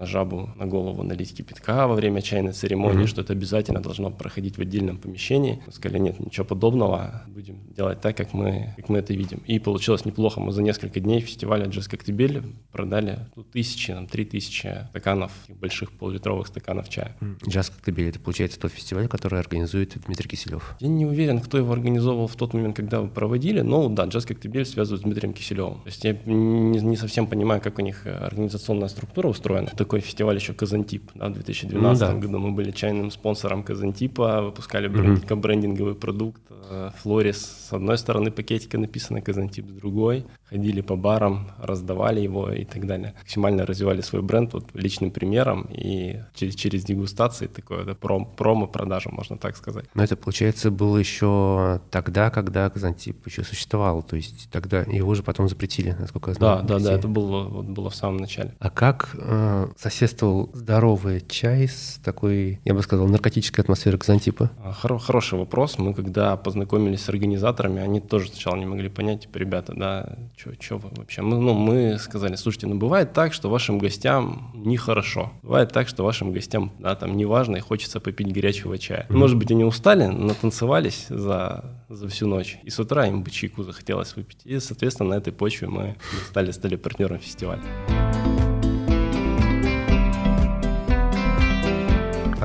на 0.00 0.06
жабу 0.06 0.48
на 0.56 0.66
голову 0.66 1.02
налить 1.02 1.36
кипятка 1.36 1.86
во 1.86 1.94
время 1.94 2.22
чайной 2.22 2.52
церемонии, 2.52 3.04
mm-hmm. 3.04 3.06
что 3.06 3.20
это 3.20 3.34
обязательно 3.34 3.80
должно 3.80 4.10
проходить 4.10 4.56
в 4.56 4.60
отдельном 4.60 4.96
помещении. 4.96 5.62
Мы 5.66 5.72
сказали, 5.72 5.98
нет, 5.98 6.18
ничего 6.18 6.46
подобного, 6.46 7.22
будем 7.28 7.58
делать 7.76 8.00
так, 8.00 8.16
как 8.16 8.32
мы, 8.32 8.74
как 8.76 8.88
мы 8.88 8.98
это 8.98 9.12
видим. 9.12 9.42
И 9.46 9.58
получилось 9.58 10.06
неплохо. 10.06 10.40
Мы 10.40 10.52
за 10.52 10.62
несколько 10.62 11.00
дней 11.00 11.20
фестиваля 11.20 11.66
«Джаз 11.66 11.86
Коктебель» 11.86 12.42
продали 12.72 13.18
ну, 13.36 13.42
тысячи, 13.42 13.92
там, 13.92 14.06
три 14.06 14.24
тысячи 14.24 14.86
стаканов, 14.88 15.32
больших 15.48 15.92
полулитровых 15.92 16.46
стаканов 16.46 16.88
чая. 16.88 17.14
«Джаз 17.46 17.68
Коктебель»— 17.68 18.08
это, 18.10 18.18
получается, 18.18 18.58
тот 18.58 18.72
фестиваль, 18.72 19.06
который 19.06 19.38
организует 19.38 19.98
Дмитрий 20.06 20.30
Киселев? 20.30 20.76
Я 20.80 20.88
не 20.88 21.04
уверен, 21.04 21.40
кто 21.40 21.58
его 21.58 21.72
организовал 21.74 22.26
в 22.26 22.36
тот 22.36 22.54
момент, 22.54 22.74
когда 22.74 23.02
вы 23.02 23.08
проводили, 23.08 23.60
но 23.60 23.88
да, 23.90 24.04
«Джаз 24.06 24.24
Коктебель» 24.24 24.64
связывают 24.64 25.02
с 25.02 25.04
Дмитрием 25.04 25.34
Киселевым. 25.34 25.82
То 25.82 25.88
есть 25.88 26.04
я 26.04 26.16
не, 26.24 26.80
не 26.80 26.96
совсем 26.96 27.26
понимаю, 27.26 27.60
как 27.60 27.78
у 27.78 27.82
них 27.82 28.06
организационная 28.06 28.88
структура 28.88 29.28
устроена 29.28 29.68
такой 29.90 30.00
фестиваль 30.00 30.36
еще 30.36 30.52
Казантип. 30.52 31.10
Да, 31.16 31.28
в 31.28 31.32
2012 31.32 32.00
ну, 32.00 32.06
да. 32.06 32.14
году 32.14 32.38
мы 32.38 32.52
были 32.52 32.70
чайным 32.70 33.10
спонсором 33.10 33.64
Казантипа, 33.64 34.40
выпускали 34.40 34.86
бренд, 34.86 35.24
mm-hmm. 35.24 35.36
брендинговый 35.36 35.94
продукт. 35.96 36.40
Э, 36.70 36.90
Флорис 37.02 37.66
с 37.68 37.72
одной 37.72 37.98
стороны 37.98 38.30
пакетика 38.30 38.78
написано 38.78 39.20
Казантип, 39.20 39.68
с 39.68 39.72
другой. 39.72 40.24
Ходили 40.48 40.80
по 40.80 40.94
барам, 40.96 41.50
раздавали 41.58 42.20
его 42.20 42.52
и 42.52 42.64
так 42.64 42.86
далее. 42.86 43.14
Максимально 43.18 43.66
развивали 43.66 44.00
свой 44.00 44.22
бренд 44.22 44.52
вот 44.52 44.64
личным 44.74 45.10
примером 45.10 45.68
и 45.70 46.20
через, 46.34 46.54
через 46.54 46.84
дегустации 46.84 47.48
такое 47.48 47.82
это 47.82 47.94
пром, 47.94 48.26
промо-продажу, 48.26 49.10
можно 49.10 49.38
так 49.38 49.56
сказать. 49.56 49.86
Но 49.94 50.04
это, 50.04 50.16
получается, 50.16 50.70
было 50.70 50.98
еще 50.98 51.80
тогда, 51.90 52.30
когда 52.30 52.70
Казантип 52.70 53.26
еще 53.26 53.42
существовал. 53.42 54.04
То 54.04 54.16
есть 54.16 54.48
тогда 54.52 54.82
его 54.82 55.10
уже 55.10 55.24
потом 55.24 55.48
запретили, 55.48 55.96
насколько 55.98 56.30
я 56.30 56.34
знаю. 56.34 56.62
Да, 56.62 56.78
да, 56.78 56.84
да, 56.84 56.92
это 56.92 57.08
было, 57.08 57.48
вот, 57.48 57.66
было 57.66 57.90
в 57.90 57.94
самом 57.96 58.18
начале. 58.18 58.54
А 58.60 58.70
как 58.70 59.10
э, 59.14 59.68
соседствовал 59.80 60.50
здоровый 60.52 61.22
чай 61.26 61.66
с 61.66 61.98
такой, 62.04 62.60
я 62.64 62.74
бы 62.74 62.82
сказал, 62.82 63.08
наркотической 63.08 63.62
атмосферой 63.62 63.98
Казантипа? 63.98 64.50
А, 64.62 64.72
хоро- 64.72 64.98
хороший 64.98 65.38
вопрос. 65.38 65.78
Мы 65.78 65.94
когда 65.94 66.36
познакомились 66.36 67.02
с 67.02 67.08
организаторами, 67.08 67.80
они 67.80 68.00
тоже 68.00 68.28
сначала 68.28 68.56
не 68.56 68.66
могли 68.66 68.90
понять, 68.90 69.22
типа, 69.22 69.38
ребята, 69.38 69.72
да, 69.74 70.18
что 70.36 70.76
вы 70.76 70.90
вообще? 70.96 71.22
Мы, 71.22 71.38
ну, 71.38 71.54
мы 71.54 71.98
сказали, 71.98 72.36
слушайте, 72.36 72.66
ну 72.66 72.76
бывает 72.76 73.14
так, 73.14 73.32
что 73.32 73.48
вашим 73.48 73.78
гостям 73.78 74.52
нехорошо. 74.54 75.32
Бывает 75.42 75.72
так, 75.72 75.88
что 75.88 76.04
вашим 76.04 76.32
гостям, 76.32 76.72
да, 76.78 76.94
там, 76.94 77.16
неважно, 77.16 77.56
и 77.56 77.60
хочется 77.60 78.00
попить 78.00 78.32
горячего 78.32 78.76
чая. 78.76 79.06
Mm-hmm. 79.08 79.16
Может 79.16 79.38
быть, 79.38 79.50
они 79.50 79.64
устали, 79.64 80.04
натанцевались 80.04 81.06
за, 81.08 81.64
за 81.88 82.06
всю 82.08 82.26
ночь, 82.26 82.58
и 82.64 82.68
с 82.68 82.78
утра 82.78 83.06
им 83.06 83.22
бы 83.22 83.30
чайку 83.30 83.62
захотелось 83.62 84.14
выпить. 84.14 84.40
И, 84.44 84.60
соответственно, 84.60 85.10
на 85.10 85.14
этой 85.14 85.32
почве 85.32 85.68
мы 85.68 85.96
стали, 86.28 86.50
стали 86.50 86.76
партнером 86.76 87.18
фестиваля. 87.18 87.62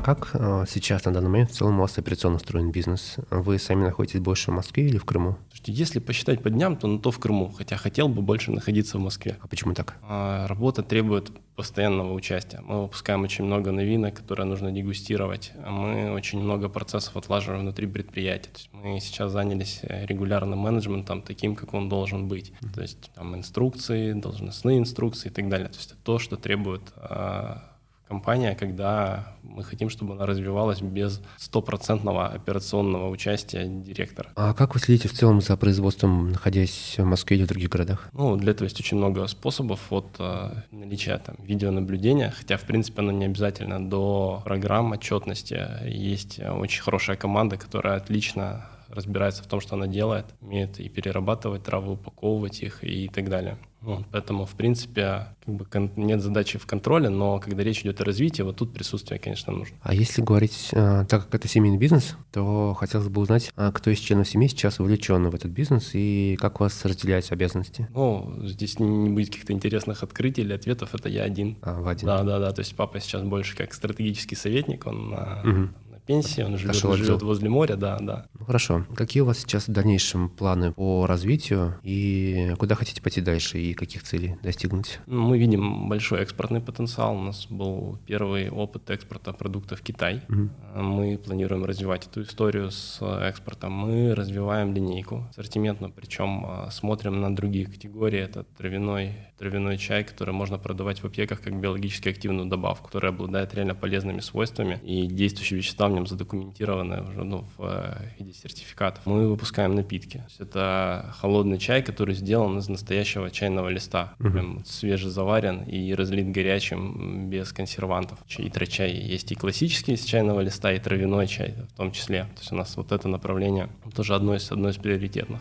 Как 0.05 0.29
э, 0.33 0.65
сейчас 0.69 1.03
на 1.05 1.13
данный 1.13 1.29
момент 1.29 1.49
в 1.49 1.55
целом 1.55 1.79
у 1.79 1.81
вас 1.81 1.97
операционно 1.97 2.35
устроен 2.35 2.69
бизнес? 2.69 3.15
Вы 3.31 3.57
сами 3.57 3.85
находитесь 3.85 4.19
больше 4.19 4.51
в 4.51 4.53
Москве 4.53 4.85
или 4.85 4.99
в 4.99 5.03
Крыму? 5.03 5.39
Слушайте, 5.49 5.71
если 5.71 5.97
посчитать 5.97 6.43
по 6.43 6.51
дням, 6.51 6.77
то, 6.77 6.85
ну, 6.85 6.99
то 6.99 7.09
в 7.09 7.17
Крыму, 7.17 7.51
хотя 7.57 7.75
хотел 7.75 8.07
бы 8.07 8.21
больше 8.21 8.51
находиться 8.51 8.99
в 8.99 9.01
Москве. 9.01 9.35
А 9.41 9.47
почему 9.47 9.73
так? 9.73 9.95
А, 10.03 10.45
работа 10.45 10.83
требует 10.83 11.31
постоянного 11.55 12.13
участия. 12.13 12.61
Мы 12.61 12.83
выпускаем 12.83 13.23
очень 13.23 13.45
много 13.45 13.71
новинок, 13.71 14.13
которые 14.13 14.45
нужно 14.45 14.71
дегустировать. 14.71 15.53
Мы 15.67 16.11
очень 16.11 16.39
много 16.39 16.69
процессов 16.69 17.17
отлаживаем 17.17 17.61
внутри 17.61 17.87
предприятия. 17.87 18.51
То 18.51 18.57
есть 18.59 18.69
мы 18.73 18.99
сейчас 18.99 19.31
занялись 19.31 19.79
регулярным 19.81 20.59
менеджментом, 20.59 21.23
таким, 21.23 21.55
как 21.55 21.73
он 21.73 21.89
должен 21.89 22.27
быть. 22.27 22.53
То 22.75 22.81
есть 22.83 23.09
там 23.15 23.35
инструкции, 23.35 24.13
должностные 24.13 24.77
инструкции 24.77 25.29
и 25.29 25.33
так 25.33 25.49
далее. 25.49 25.69
То 25.69 25.77
есть 25.77 25.93
это 25.93 25.99
то, 26.03 26.19
что 26.19 26.37
требует 26.37 26.93
а, 26.95 27.74
компания, 28.07 28.55
когда 28.55 29.35
мы 29.43 29.63
хотим, 29.63 29.89
чтобы 29.89 30.13
она 30.13 30.25
развивалась 30.25 30.81
без 30.81 31.21
стопроцентного 31.37 32.27
операционного 32.27 33.09
участия 33.09 33.65
директора. 33.65 34.29
А 34.35 34.53
как 34.53 34.73
вы 34.73 34.79
следите 34.79 35.07
в 35.07 35.13
целом 35.13 35.41
за 35.41 35.57
производством, 35.57 36.31
находясь 36.31 36.95
в 36.97 37.05
Москве 37.05 37.37
или 37.37 37.45
в 37.45 37.47
других 37.47 37.69
городах? 37.69 38.09
Ну, 38.13 38.35
для 38.35 38.51
этого 38.51 38.65
есть 38.65 38.79
очень 38.79 38.97
много 38.97 39.27
способов 39.27 39.91
от 39.91 40.15
э, 40.19 40.51
наличия 40.71 41.17
там, 41.17 41.35
видеонаблюдения, 41.43 42.33
хотя, 42.37 42.57
в 42.57 42.63
принципе, 42.63 43.01
оно 43.01 43.11
не 43.11 43.25
обязательно 43.25 43.87
до 43.87 44.41
программ 44.45 44.91
отчетности. 44.91 45.65
Есть 45.85 46.39
очень 46.39 46.81
хорошая 46.81 47.15
команда, 47.15 47.57
которая 47.57 47.97
отлично 47.97 48.65
разбирается 48.95 49.43
в 49.43 49.47
том, 49.47 49.59
что 49.59 49.75
она 49.75 49.87
делает, 49.87 50.25
умеет 50.41 50.79
и 50.79 50.89
перерабатывать 50.89 51.63
травы, 51.63 51.93
упаковывать 51.93 52.61
их 52.61 52.83
и 52.83 53.07
так 53.09 53.29
далее. 53.29 53.57
Вот, 53.85 54.03
поэтому, 54.11 54.47
в 54.47 54.55
принципе, 54.55 55.27
как 55.45 55.55
бы 55.55 55.91
нет 55.95 56.19
задачи 56.19 56.57
в 56.57 56.65
контроле, 56.65 57.09
но 57.09 57.39
когда 57.39 57.63
речь 57.63 57.81
идет 57.81 58.01
о 58.01 58.03
развитии, 58.03 58.41
вот 58.41 58.55
тут 58.55 58.73
присутствие, 58.73 59.19
конечно, 59.19 59.53
нужно. 59.53 59.77
А 59.83 59.93
если 59.93 60.23
говорить, 60.23 60.69
э, 60.71 61.05
так 61.07 61.25
как 61.25 61.35
это 61.35 61.47
семейный 61.47 61.77
бизнес, 61.77 62.15
то 62.31 62.73
хотелось 62.73 63.09
бы 63.09 63.21
узнать, 63.21 63.51
а 63.55 63.71
кто 63.71 63.91
из 63.91 63.99
членов 63.99 64.27
семьи 64.27 64.47
сейчас 64.47 64.79
увлечен 64.79 65.29
в 65.29 65.35
этот 65.35 65.51
бизнес 65.51 65.91
и 65.93 66.35
как 66.41 66.59
у 66.59 66.63
вас 66.63 66.83
разделяются 66.83 67.35
обязанности? 67.35 67.87
Ну, 67.93 68.33
здесь 68.43 68.79
не 68.79 69.09
будет 69.09 69.27
каких-то 69.27 69.53
интересных 69.53 70.01
открытий 70.01 70.41
или 70.41 70.53
ответов, 70.53 70.95
это 70.95 71.07
я 71.07 71.21
один. 71.21 71.57
А, 71.61 71.79
в 71.79 71.87
один. 71.87 72.07
Да, 72.07 72.23
да, 72.23 72.39
да, 72.39 72.51
то 72.53 72.61
есть 72.61 72.75
папа 72.75 72.99
сейчас 72.99 73.21
больше 73.21 73.55
как 73.55 73.71
стратегический 73.75 74.35
советник, 74.35 74.87
он 74.87 75.13
угу 75.13 75.69
пенсии, 76.05 76.41
он 76.41 76.57
живет, 76.57 76.75
живет 76.75 77.21
возле 77.21 77.49
моря, 77.49 77.75
да, 77.75 77.97
да. 77.99 78.25
Ну, 78.39 78.45
хорошо. 78.45 78.85
Какие 78.95 79.21
у 79.21 79.25
вас 79.25 79.39
сейчас 79.39 79.67
в 79.67 79.71
дальнейшем 79.71 80.29
планы 80.29 80.71
по 80.71 81.07
развитию 81.07 81.79
и 81.83 82.53
куда 82.57 82.75
хотите 82.75 83.01
пойти 83.01 83.21
дальше 83.21 83.59
и 83.59 83.73
каких 83.73 84.03
целей 84.03 84.35
достигнуть? 84.43 84.99
Ну, 85.07 85.21
мы 85.21 85.37
видим 85.37 85.89
большой 85.89 86.21
экспортный 86.21 86.61
потенциал. 86.61 87.15
У 87.15 87.21
нас 87.21 87.47
был 87.47 87.99
первый 88.05 88.49
опыт 88.49 88.89
экспорта 88.89 89.33
продуктов 89.33 89.79
в 89.79 89.83
Китай. 89.83 90.21
Угу. 90.29 90.49
Мы 90.81 91.17
планируем 91.17 91.65
развивать 91.65 92.07
эту 92.07 92.21
историю 92.21 92.71
с 92.71 93.01
экспортом. 93.01 93.73
Мы 93.73 94.13
развиваем 94.13 94.73
линейку 94.73 95.25
ассортиментно, 95.31 95.89
причем 95.89 96.45
а, 96.45 96.69
смотрим 96.71 97.21
на 97.21 97.35
другие 97.35 97.65
категории. 97.65 98.19
Это 98.19 98.43
травяной, 98.57 99.13
травяной 99.37 99.77
чай, 99.77 100.03
который 100.03 100.33
можно 100.33 100.57
продавать 100.57 101.01
в 101.01 101.05
аптеках 101.05 101.41
как 101.41 101.59
биологически 101.59 102.09
активную 102.09 102.47
добавку, 102.47 102.87
которая 102.87 103.11
обладает 103.11 103.53
реально 103.55 103.75
полезными 103.75 104.19
свойствами 104.19 104.79
и 104.83 105.07
действующие 105.07 105.57
вещества 105.57 105.87
нем 105.95 106.07
задокументировано 106.07 107.07
уже 107.09 107.23
ну, 107.23 107.45
в 107.57 107.63
э, 107.63 108.09
виде 108.19 108.33
сертификатов. 108.33 109.05
Мы 109.05 109.27
выпускаем 109.27 109.75
напитки. 109.75 110.23
это 110.39 111.13
холодный 111.19 111.57
чай, 111.57 111.81
который 111.81 112.15
сделан 112.15 112.57
из 112.59 112.69
настоящего 112.69 113.31
чайного 113.31 113.69
листа. 113.69 114.13
Угу. 114.19 114.29
Прям 114.29 114.65
свежезаварен 114.65 115.63
и 115.63 115.93
разлит 115.93 116.31
горячим 116.31 117.29
без 117.29 117.51
консервантов. 117.51 118.19
И 118.37 118.51
чай 118.67 118.91
есть 118.91 119.31
и 119.31 119.35
классический 119.35 119.93
из 119.93 120.03
чайного 120.03 120.41
листа, 120.41 120.71
и 120.71 120.79
травяной 120.79 121.27
чай 121.27 121.55
в 121.69 121.77
том 121.77 121.91
числе. 121.91 122.23
То 122.35 122.39
есть 122.39 122.51
у 122.51 122.55
нас 122.55 122.75
вот 122.77 122.91
это 122.91 123.07
направление 123.07 123.69
тоже 123.95 124.15
одно 124.15 124.35
из, 124.35 124.51
одно 124.51 124.69
из 124.69 124.77
приоритетных. 124.77 125.39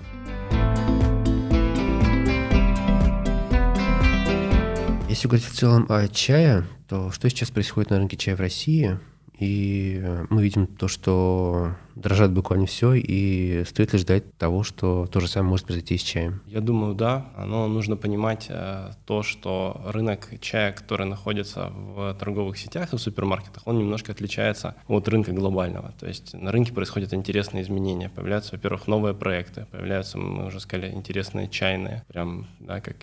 Если 5.09 5.29
говорить 5.29 5.47
в 5.47 5.53
целом 5.53 5.87
о 5.89 6.09
чае, 6.09 6.65
то 6.89 7.13
что 7.13 7.31
сейчас 7.31 7.51
происходит 7.51 7.91
на 7.91 7.99
рынке 7.99 8.17
чая 8.17 8.35
в 8.35 8.41
России? 8.41 8.99
И 9.39 10.01
э, 10.03 10.27
мы 10.31 10.43
видим 10.43 10.67
то, 10.67 10.87
что 10.87 11.75
дрожат 11.97 12.33
буквально 12.33 12.67
все, 12.67 12.95
и 12.95 13.65
стоит 13.65 13.93
ли 13.93 13.99
ждать 13.99 14.37
того, 14.37 14.63
что 14.63 15.07
то 15.07 15.21
же 15.21 15.29
самое 15.29 15.51
может 15.51 15.67
произойти 15.67 15.99
с 15.99 16.03
чаем? 16.03 16.41
Я 16.47 16.61
думаю, 16.61 16.95
да. 16.95 17.27
Но 17.37 17.67
нужно 17.67 17.97
понимать 17.97 18.47
э, 18.49 18.93
то, 19.07 19.23
что 19.23 19.81
рынок 19.87 20.29
чая, 20.41 20.73
который 20.73 21.07
находится 21.07 21.71
в 21.71 22.15
торговых 22.15 22.59
сетях 22.59 22.93
и 22.93 22.97
в 22.97 23.01
супермаркетах, 23.01 23.63
он 23.67 23.79
немножко 23.79 24.13
отличается 24.13 24.77
от 24.87 25.09
рынка 25.09 25.33
глобального. 25.33 25.93
То 25.99 26.07
есть 26.07 26.35
на 26.35 26.53
рынке 26.53 26.73
происходят 26.73 27.13
интересные 27.13 27.65
изменения. 27.65 28.11
Появляются, 28.11 28.53
во-первых, 28.53 28.87
новые 28.87 29.15
проекты, 29.15 29.67
появляются, 29.71 30.19
мы 30.19 30.47
уже 30.47 30.61
сказали, 30.61 30.93
интересные 30.93 31.49
чайные, 31.49 32.05
прям, 32.09 32.47
да, 32.61 32.81
как 32.81 32.97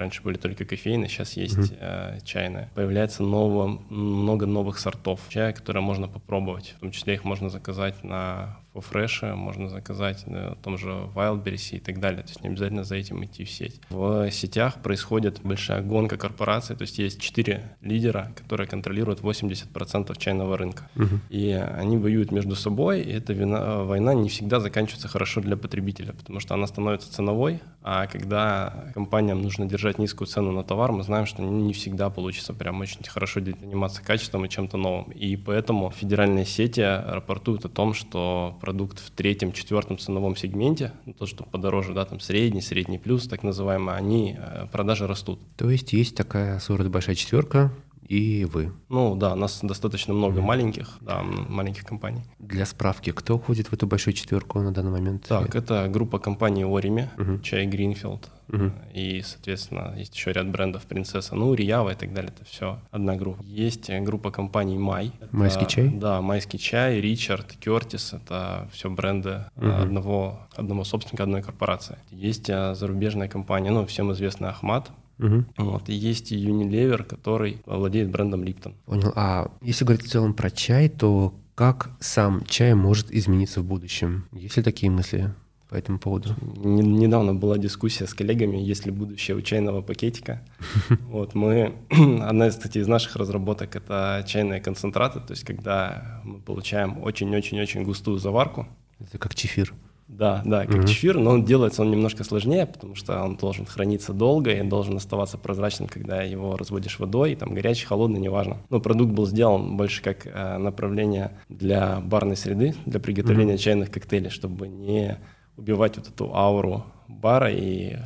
Раньше 0.00 0.22
были 0.22 0.38
только 0.38 0.64
кофейные, 0.64 1.10
сейчас 1.10 1.34
есть 1.34 1.58
mm-hmm. 1.58 1.78
э, 1.78 2.20
чайная. 2.24 2.70
Появляется 2.74 3.22
ново, 3.22 3.82
много 3.90 4.46
новых 4.46 4.78
сортов 4.78 5.20
чая, 5.28 5.52
которые 5.52 5.82
можно 5.82 6.08
попробовать. 6.08 6.74
В 6.78 6.80
том 6.80 6.90
числе 6.90 7.14
их 7.14 7.24
можно 7.24 7.50
заказать 7.50 8.02
на 8.02 8.58
по 8.72 8.80
фреше 8.80 9.34
можно 9.34 9.68
заказать 9.68 10.26
на 10.26 10.54
том 10.56 10.78
же 10.78 10.88
Wildberries 11.14 11.76
и 11.76 11.80
так 11.80 11.98
далее. 11.98 12.22
То 12.22 12.28
есть 12.28 12.42
не 12.42 12.48
обязательно 12.48 12.84
за 12.84 12.96
этим 12.96 13.24
идти 13.24 13.44
в 13.44 13.50
сеть. 13.50 13.80
В 13.90 14.30
сетях 14.30 14.80
происходит 14.82 15.40
большая 15.42 15.82
гонка 15.82 16.16
корпораций, 16.16 16.76
то 16.76 16.82
есть 16.82 16.98
есть 16.98 17.20
четыре 17.20 17.76
лидера, 17.80 18.32
которые 18.36 18.68
контролируют 18.68 19.20
80% 19.20 20.16
чайного 20.18 20.56
рынка. 20.56 20.88
Угу. 20.96 21.20
И 21.30 21.50
они 21.50 21.96
воюют 21.96 22.30
между 22.30 22.54
собой, 22.54 23.02
и 23.02 23.12
эта 23.12 23.32
вина, 23.32 23.82
война 23.82 24.14
не 24.14 24.28
всегда 24.28 24.60
заканчивается 24.60 25.08
хорошо 25.08 25.40
для 25.40 25.56
потребителя, 25.56 26.12
потому 26.12 26.40
что 26.40 26.54
она 26.54 26.66
становится 26.66 27.12
ценовой, 27.12 27.60
а 27.82 28.06
когда 28.06 28.90
компаниям 28.94 29.42
нужно 29.42 29.66
держать 29.66 29.98
низкую 29.98 30.28
цену 30.28 30.52
на 30.52 30.62
товар, 30.62 30.92
мы 30.92 31.02
знаем, 31.02 31.26
что 31.26 31.42
не 31.42 31.72
всегда 31.72 32.10
получится 32.10 32.54
прям 32.54 32.80
очень 32.80 33.02
хорошо 33.04 33.40
заниматься 33.40 34.02
качеством 34.02 34.44
и 34.44 34.48
чем-то 34.48 34.76
новым. 34.76 35.10
И 35.12 35.36
поэтому 35.36 35.90
федеральные 35.90 36.44
сети 36.44 36.80
рапортуют 36.80 37.64
о 37.64 37.68
том, 37.68 37.94
что 37.94 38.58
продукт 38.60 39.00
в 39.00 39.10
третьем, 39.10 39.52
четвертом 39.52 39.98
ценовом 39.98 40.36
сегменте, 40.36 40.92
ну, 41.06 41.12
то, 41.14 41.26
что 41.26 41.44
подороже, 41.44 41.94
да, 41.94 42.04
там 42.04 42.20
средний, 42.20 42.60
средний 42.60 42.98
плюс, 42.98 43.26
так 43.26 43.42
называемый, 43.42 43.96
они, 43.96 44.36
э, 44.38 44.66
продажи 44.70 45.06
растут. 45.06 45.40
То 45.56 45.70
есть 45.70 45.92
есть 45.92 46.16
такая 46.16 46.58
своего 46.58 46.88
большая 46.88 47.16
четверка, 47.16 47.72
и 48.10 48.44
вы. 48.44 48.72
Ну 48.88 49.14
да, 49.14 49.34
у 49.34 49.36
нас 49.36 49.60
достаточно 49.62 50.12
много 50.12 50.40
mm-hmm. 50.40 50.44
маленьких, 50.44 50.98
да, 51.00 51.22
маленьких 51.22 51.84
компаний. 51.84 52.22
Для 52.40 52.66
справки, 52.66 53.12
кто 53.12 53.38
входит 53.38 53.68
в 53.68 53.72
эту 53.72 53.86
большую 53.86 54.14
четверку 54.14 54.60
на 54.60 54.72
данный 54.72 54.90
момент? 54.90 55.26
Так, 55.28 55.54
это 55.54 55.88
группа 55.88 56.18
компаний 56.18 56.64
Орими, 56.64 57.08
mm-hmm. 57.16 57.42
чай 57.42 57.66
Гринфилд, 57.66 58.28
Угу. 58.52 58.72
И, 58.94 59.22
соответственно, 59.22 59.94
есть 59.96 60.14
еще 60.14 60.32
ряд 60.32 60.48
брендов 60.48 60.82
Принцесса, 60.82 61.34
ну, 61.34 61.54
Риява 61.54 61.90
и 61.90 61.94
так 61.94 62.12
далее. 62.12 62.32
Это 62.34 62.44
все 62.44 62.80
одна 62.90 63.14
группа. 63.14 63.42
Есть 63.42 63.90
группа 64.00 64.30
компаний 64.30 64.78
Май. 64.78 65.12
Майский 65.30 65.66
чай? 65.66 65.88
Да, 65.88 66.20
Майский 66.20 66.58
чай, 66.58 67.00
Ричард, 67.00 67.52
Кертис. 67.60 68.12
Это 68.12 68.68
все 68.72 68.90
бренды 68.90 69.44
угу. 69.56 69.68
одного, 69.68 70.40
одного 70.56 70.84
собственника, 70.84 71.22
одной 71.22 71.42
корпорации. 71.42 71.98
Есть 72.10 72.50
а, 72.50 72.74
зарубежная 72.74 73.28
компания, 73.28 73.70
ну, 73.70 73.86
всем 73.86 74.12
известная 74.12 74.50
Ахмат. 74.50 74.90
Угу. 75.20 75.44
Вот, 75.58 75.88
и 75.88 75.94
есть 75.94 76.32
и 76.32 76.36
Unilever, 76.36 77.04
который 77.04 77.62
владеет 77.66 78.10
брендом 78.10 78.42
Липтон. 78.42 78.74
Понял. 78.86 79.12
А 79.14 79.50
если 79.60 79.84
говорить 79.84 80.06
в 80.06 80.10
целом 80.10 80.34
про 80.34 80.50
чай, 80.50 80.88
то 80.88 81.34
как 81.54 81.90
сам 82.00 82.44
чай 82.46 82.74
может 82.74 83.12
измениться 83.12 83.60
в 83.60 83.64
будущем? 83.64 84.24
Есть 84.32 84.56
ли 84.56 84.62
такие 84.62 84.90
мысли? 84.90 85.30
по 85.70 85.76
этому 85.76 86.00
поводу? 86.00 86.34
Недавно 86.56 87.32
была 87.32 87.56
дискуссия 87.56 88.06
с 88.06 88.12
коллегами, 88.12 88.56
есть 88.56 88.86
ли 88.86 88.90
будущее 88.90 89.36
у 89.36 89.40
чайного 89.40 89.82
пакетика. 89.82 90.42
Вот 91.08 91.36
мы, 91.36 91.74
одна 91.90 92.48
из, 92.48 92.56
кстати, 92.56 92.78
из 92.78 92.88
наших 92.88 93.14
разработок— 93.14 93.76
это 93.76 94.24
чайные 94.26 94.60
концентраты, 94.60 95.20
то 95.20 95.32
есть 95.32 95.44
когда 95.44 96.20
мы 96.24 96.40
получаем 96.40 97.00
очень-очень-очень 97.00 97.84
густую 97.84 98.18
заварку. 98.18 98.66
Это 98.98 99.18
как 99.18 99.34
чефир. 99.36 99.72
Да, 100.10 100.42
да, 100.44 100.66
как 100.66 100.80
угу. 100.80 100.86
чефир, 100.88 101.18
но 101.18 101.30
он 101.30 101.44
делается 101.44 101.82
он 101.82 101.90
немножко 101.90 102.24
сложнее, 102.24 102.66
потому 102.66 102.96
что 102.96 103.22
он 103.22 103.36
должен 103.36 103.64
храниться 103.64 104.12
долго 104.12 104.50
и 104.50 104.62
должен 104.62 104.96
оставаться 104.96 105.38
прозрачным, 105.38 105.88
когда 105.88 106.22
его 106.22 106.56
разводишь 106.56 106.98
водой, 106.98 107.36
там 107.36 107.54
горячий, 107.54 107.86
холодный, 107.86 108.18
неважно. 108.18 108.58
Но 108.70 108.80
продукт 108.80 109.12
был 109.12 109.26
сделан 109.26 109.76
больше 109.76 110.02
как 110.02 110.26
э, 110.26 110.58
направление 110.58 111.38
для 111.48 112.00
барной 112.00 112.36
среды, 112.36 112.74
для 112.86 112.98
приготовления 112.98 113.54
угу. 113.54 113.60
чайных 113.60 113.90
коктейлей, 113.92 114.30
чтобы 114.30 114.66
не 114.66 115.16
убивать 115.56 115.96
вот 115.96 116.08
эту 116.08 116.34
ауру 116.34 116.84
бара 117.06 117.50
и 117.50 117.96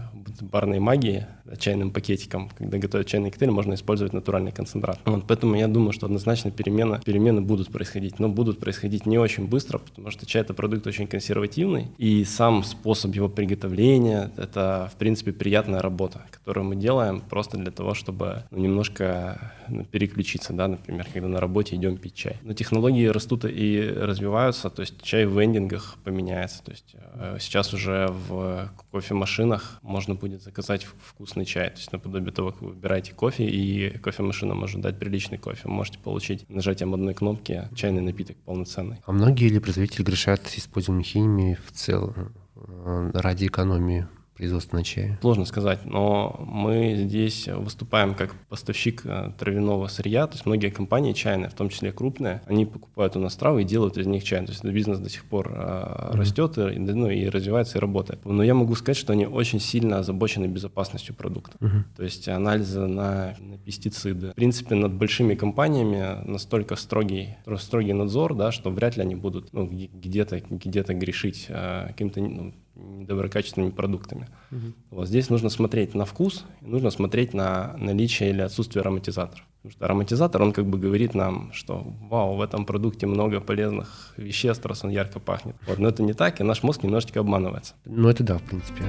барной 0.42 0.80
магии 0.80 1.26
чайным 1.58 1.90
пакетиком. 1.90 2.50
Когда 2.56 2.78
готовят 2.78 3.06
чайный 3.06 3.30
коктейль, 3.30 3.50
можно 3.50 3.74
использовать 3.74 4.12
натуральный 4.12 4.52
концентрат. 4.52 5.00
Вот, 5.04 5.24
поэтому 5.26 5.56
я 5.56 5.68
думаю, 5.68 5.92
что 5.92 6.06
однозначно 6.06 6.50
перемены, 6.50 7.00
перемены 7.04 7.40
будут 7.40 7.70
происходить, 7.70 8.18
но 8.18 8.28
будут 8.28 8.58
происходить 8.60 9.06
не 9.06 9.18
очень 9.18 9.46
быстро, 9.46 9.78
потому 9.78 10.10
что 10.10 10.26
чай— 10.26 10.42
это 10.44 10.54
продукт 10.54 10.86
очень 10.86 11.06
консервативный, 11.06 11.88
и 11.98 12.24
сам 12.24 12.64
способ 12.64 13.14
его 13.14 13.28
приготовления— 13.28 14.30
это, 14.36 14.90
в 14.92 14.96
принципе, 14.96 15.32
приятная 15.32 15.80
работа, 15.80 16.22
которую 16.30 16.64
мы 16.64 16.76
делаем 16.76 17.20
просто 17.20 17.56
для 17.58 17.70
того, 17.70 17.94
чтобы 17.94 18.44
ну, 18.50 18.58
немножко 18.58 19.52
ну, 19.68 19.84
переключиться, 19.84 20.52
да, 20.52 20.68
например, 20.68 21.06
когда 21.12 21.28
на 21.28 21.40
работе 21.40 21.76
идем 21.76 21.96
пить 21.96 22.14
чай. 22.14 22.36
Но 22.42 22.54
технологии 22.54 23.06
растут 23.06 23.44
и 23.44 23.92
развиваются, 23.94 24.70
то 24.70 24.80
есть 24.80 25.02
чай 25.02 25.26
в 25.26 25.38
вендингах 25.38 25.96
поменяется, 26.04 26.62
то 26.62 26.70
есть 26.72 26.94
э, 27.14 27.36
сейчас 27.40 27.74
уже 27.74 28.08
в 28.28 28.70
кофемашинах 28.90 29.78
можно 29.82 30.16
будет 30.24 30.42
заказать 30.42 30.84
вкусный 30.84 31.44
чай, 31.44 31.68
то 31.68 31.76
есть 31.76 31.92
наподобие 31.92 32.32
того, 32.32 32.52
как 32.52 32.62
вы 32.62 32.68
выбираете 32.70 33.12
кофе, 33.12 33.44
и 33.44 33.98
кофемашина 33.98 34.54
может 34.54 34.80
дать 34.80 34.98
приличный 34.98 35.36
кофе. 35.36 35.60
Вы 35.64 35.72
можете 35.72 35.98
получить 35.98 36.48
нажатием 36.48 36.94
одной 36.94 37.12
кнопки 37.12 37.68
чайный 37.74 38.00
напиток 38.00 38.38
полноценный. 38.38 39.02
А 39.04 39.12
многие 39.12 39.50
ли 39.50 39.58
производители 39.58 40.02
грешат 40.02 40.40
использованием 40.56 41.04
химии 41.04 41.58
в 41.66 41.72
целом 41.72 42.32
э, 42.56 43.10
ради 43.12 43.48
экономии? 43.48 44.06
Производственного 44.44 44.84
чая? 44.84 45.18
Сложно 45.20 45.44
сказать, 45.46 45.84
но 45.84 46.44
мы 46.46 46.94
здесь 46.96 47.48
выступаем 47.48 48.14
как 48.14 48.34
поставщик 48.48 49.02
э, 49.04 49.32
травяного 49.38 49.88
сырья, 49.88 50.26
то 50.26 50.34
есть 50.34 50.46
многие 50.46 50.70
компании 50.70 51.12
чайные, 51.12 51.48
в 51.48 51.54
том 51.54 51.70
числе 51.70 51.92
крупные, 51.92 52.42
они 52.46 52.66
покупают 52.66 53.16
у 53.16 53.20
нас 53.20 53.34
травы 53.36 53.62
и 53.62 53.64
делают 53.64 53.96
из 53.96 54.06
них 54.06 54.22
чай. 54.22 54.44
То 54.44 54.52
есть 54.52 54.64
бизнес 54.64 54.98
до 54.98 55.08
сих 55.08 55.24
пор 55.24 55.48
mm-hmm. 55.48 56.16
растет 56.16 56.58
и, 56.58 56.78
ну, 56.78 57.08
и 57.08 57.26
развивается 57.28 57.78
и 57.78 57.80
работает. 57.80 58.24
Но 58.24 58.42
я 58.42 58.54
могу 58.54 58.74
сказать, 58.74 58.96
что 58.96 59.12
они 59.12 59.26
очень 59.26 59.60
сильно 59.60 59.98
озабочены 59.98 60.46
безопасностью 60.46 61.14
продукта. 61.14 61.56
Mm-hmm. 61.60 61.82
То 61.96 62.02
есть 62.02 62.28
анализы 62.28 62.86
на, 62.86 63.34
на 63.38 63.58
пестициды. 63.58 64.32
В 64.32 64.34
принципе, 64.34 64.74
над 64.74 64.92
большими 64.92 65.34
компаниями 65.34 66.28
настолько 66.28 66.76
строгий, 66.76 67.36
строгий 67.58 67.92
надзор, 67.92 68.34
да, 68.34 68.52
что 68.52 68.70
вряд 68.70 68.96
ли 68.96 69.02
они 69.02 69.14
будут 69.14 69.52
ну, 69.52 69.66
где-то 69.66 70.40
где 70.40 70.82
грешить 70.82 71.46
а, 71.48 71.88
каким-то 71.88 72.20
ну, 72.20 72.54
недоброкачественными 72.76 73.70
продуктами. 73.70 74.28
Угу. 74.50 74.72
Вот 74.90 75.08
здесь 75.08 75.30
нужно 75.30 75.48
смотреть 75.48 75.94
на 75.94 76.04
вкус, 76.04 76.44
нужно 76.60 76.90
смотреть 76.90 77.34
на 77.34 77.76
наличие 77.78 78.30
или 78.30 78.40
отсутствие 78.40 78.80
ароматизаторов. 78.82 79.44
Потому 79.62 79.72
что 79.72 79.84
ароматизатор, 79.86 80.42
он 80.42 80.52
как 80.52 80.66
бы 80.66 80.78
говорит 80.78 81.14
нам, 81.14 81.52
что 81.52 81.86
вау, 82.10 82.36
в 82.36 82.42
этом 82.42 82.66
продукте 82.66 83.06
много 83.06 83.40
полезных 83.40 84.12
веществ, 84.16 84.66
раз 84.66 84.84
он 84.84 84.90
ярко 84.90 85.20
пахнет. 85.20 85.56
Вот, 85.66 85.78
но 85.78 85.88
это 85.88 86.02
не 86.02 86.12
так, 86.12 86.40
и 86.40 86.44
наш 86.44 86.62
мозг 86.62 86.82
немножечко 86.82 87.20
обманывается. 87.20 87.74
Ну 87.84 88.08
это 88.08 88.22
да, 88.22 88.38
в 88.38 88.42
принципе. 88.42 88.84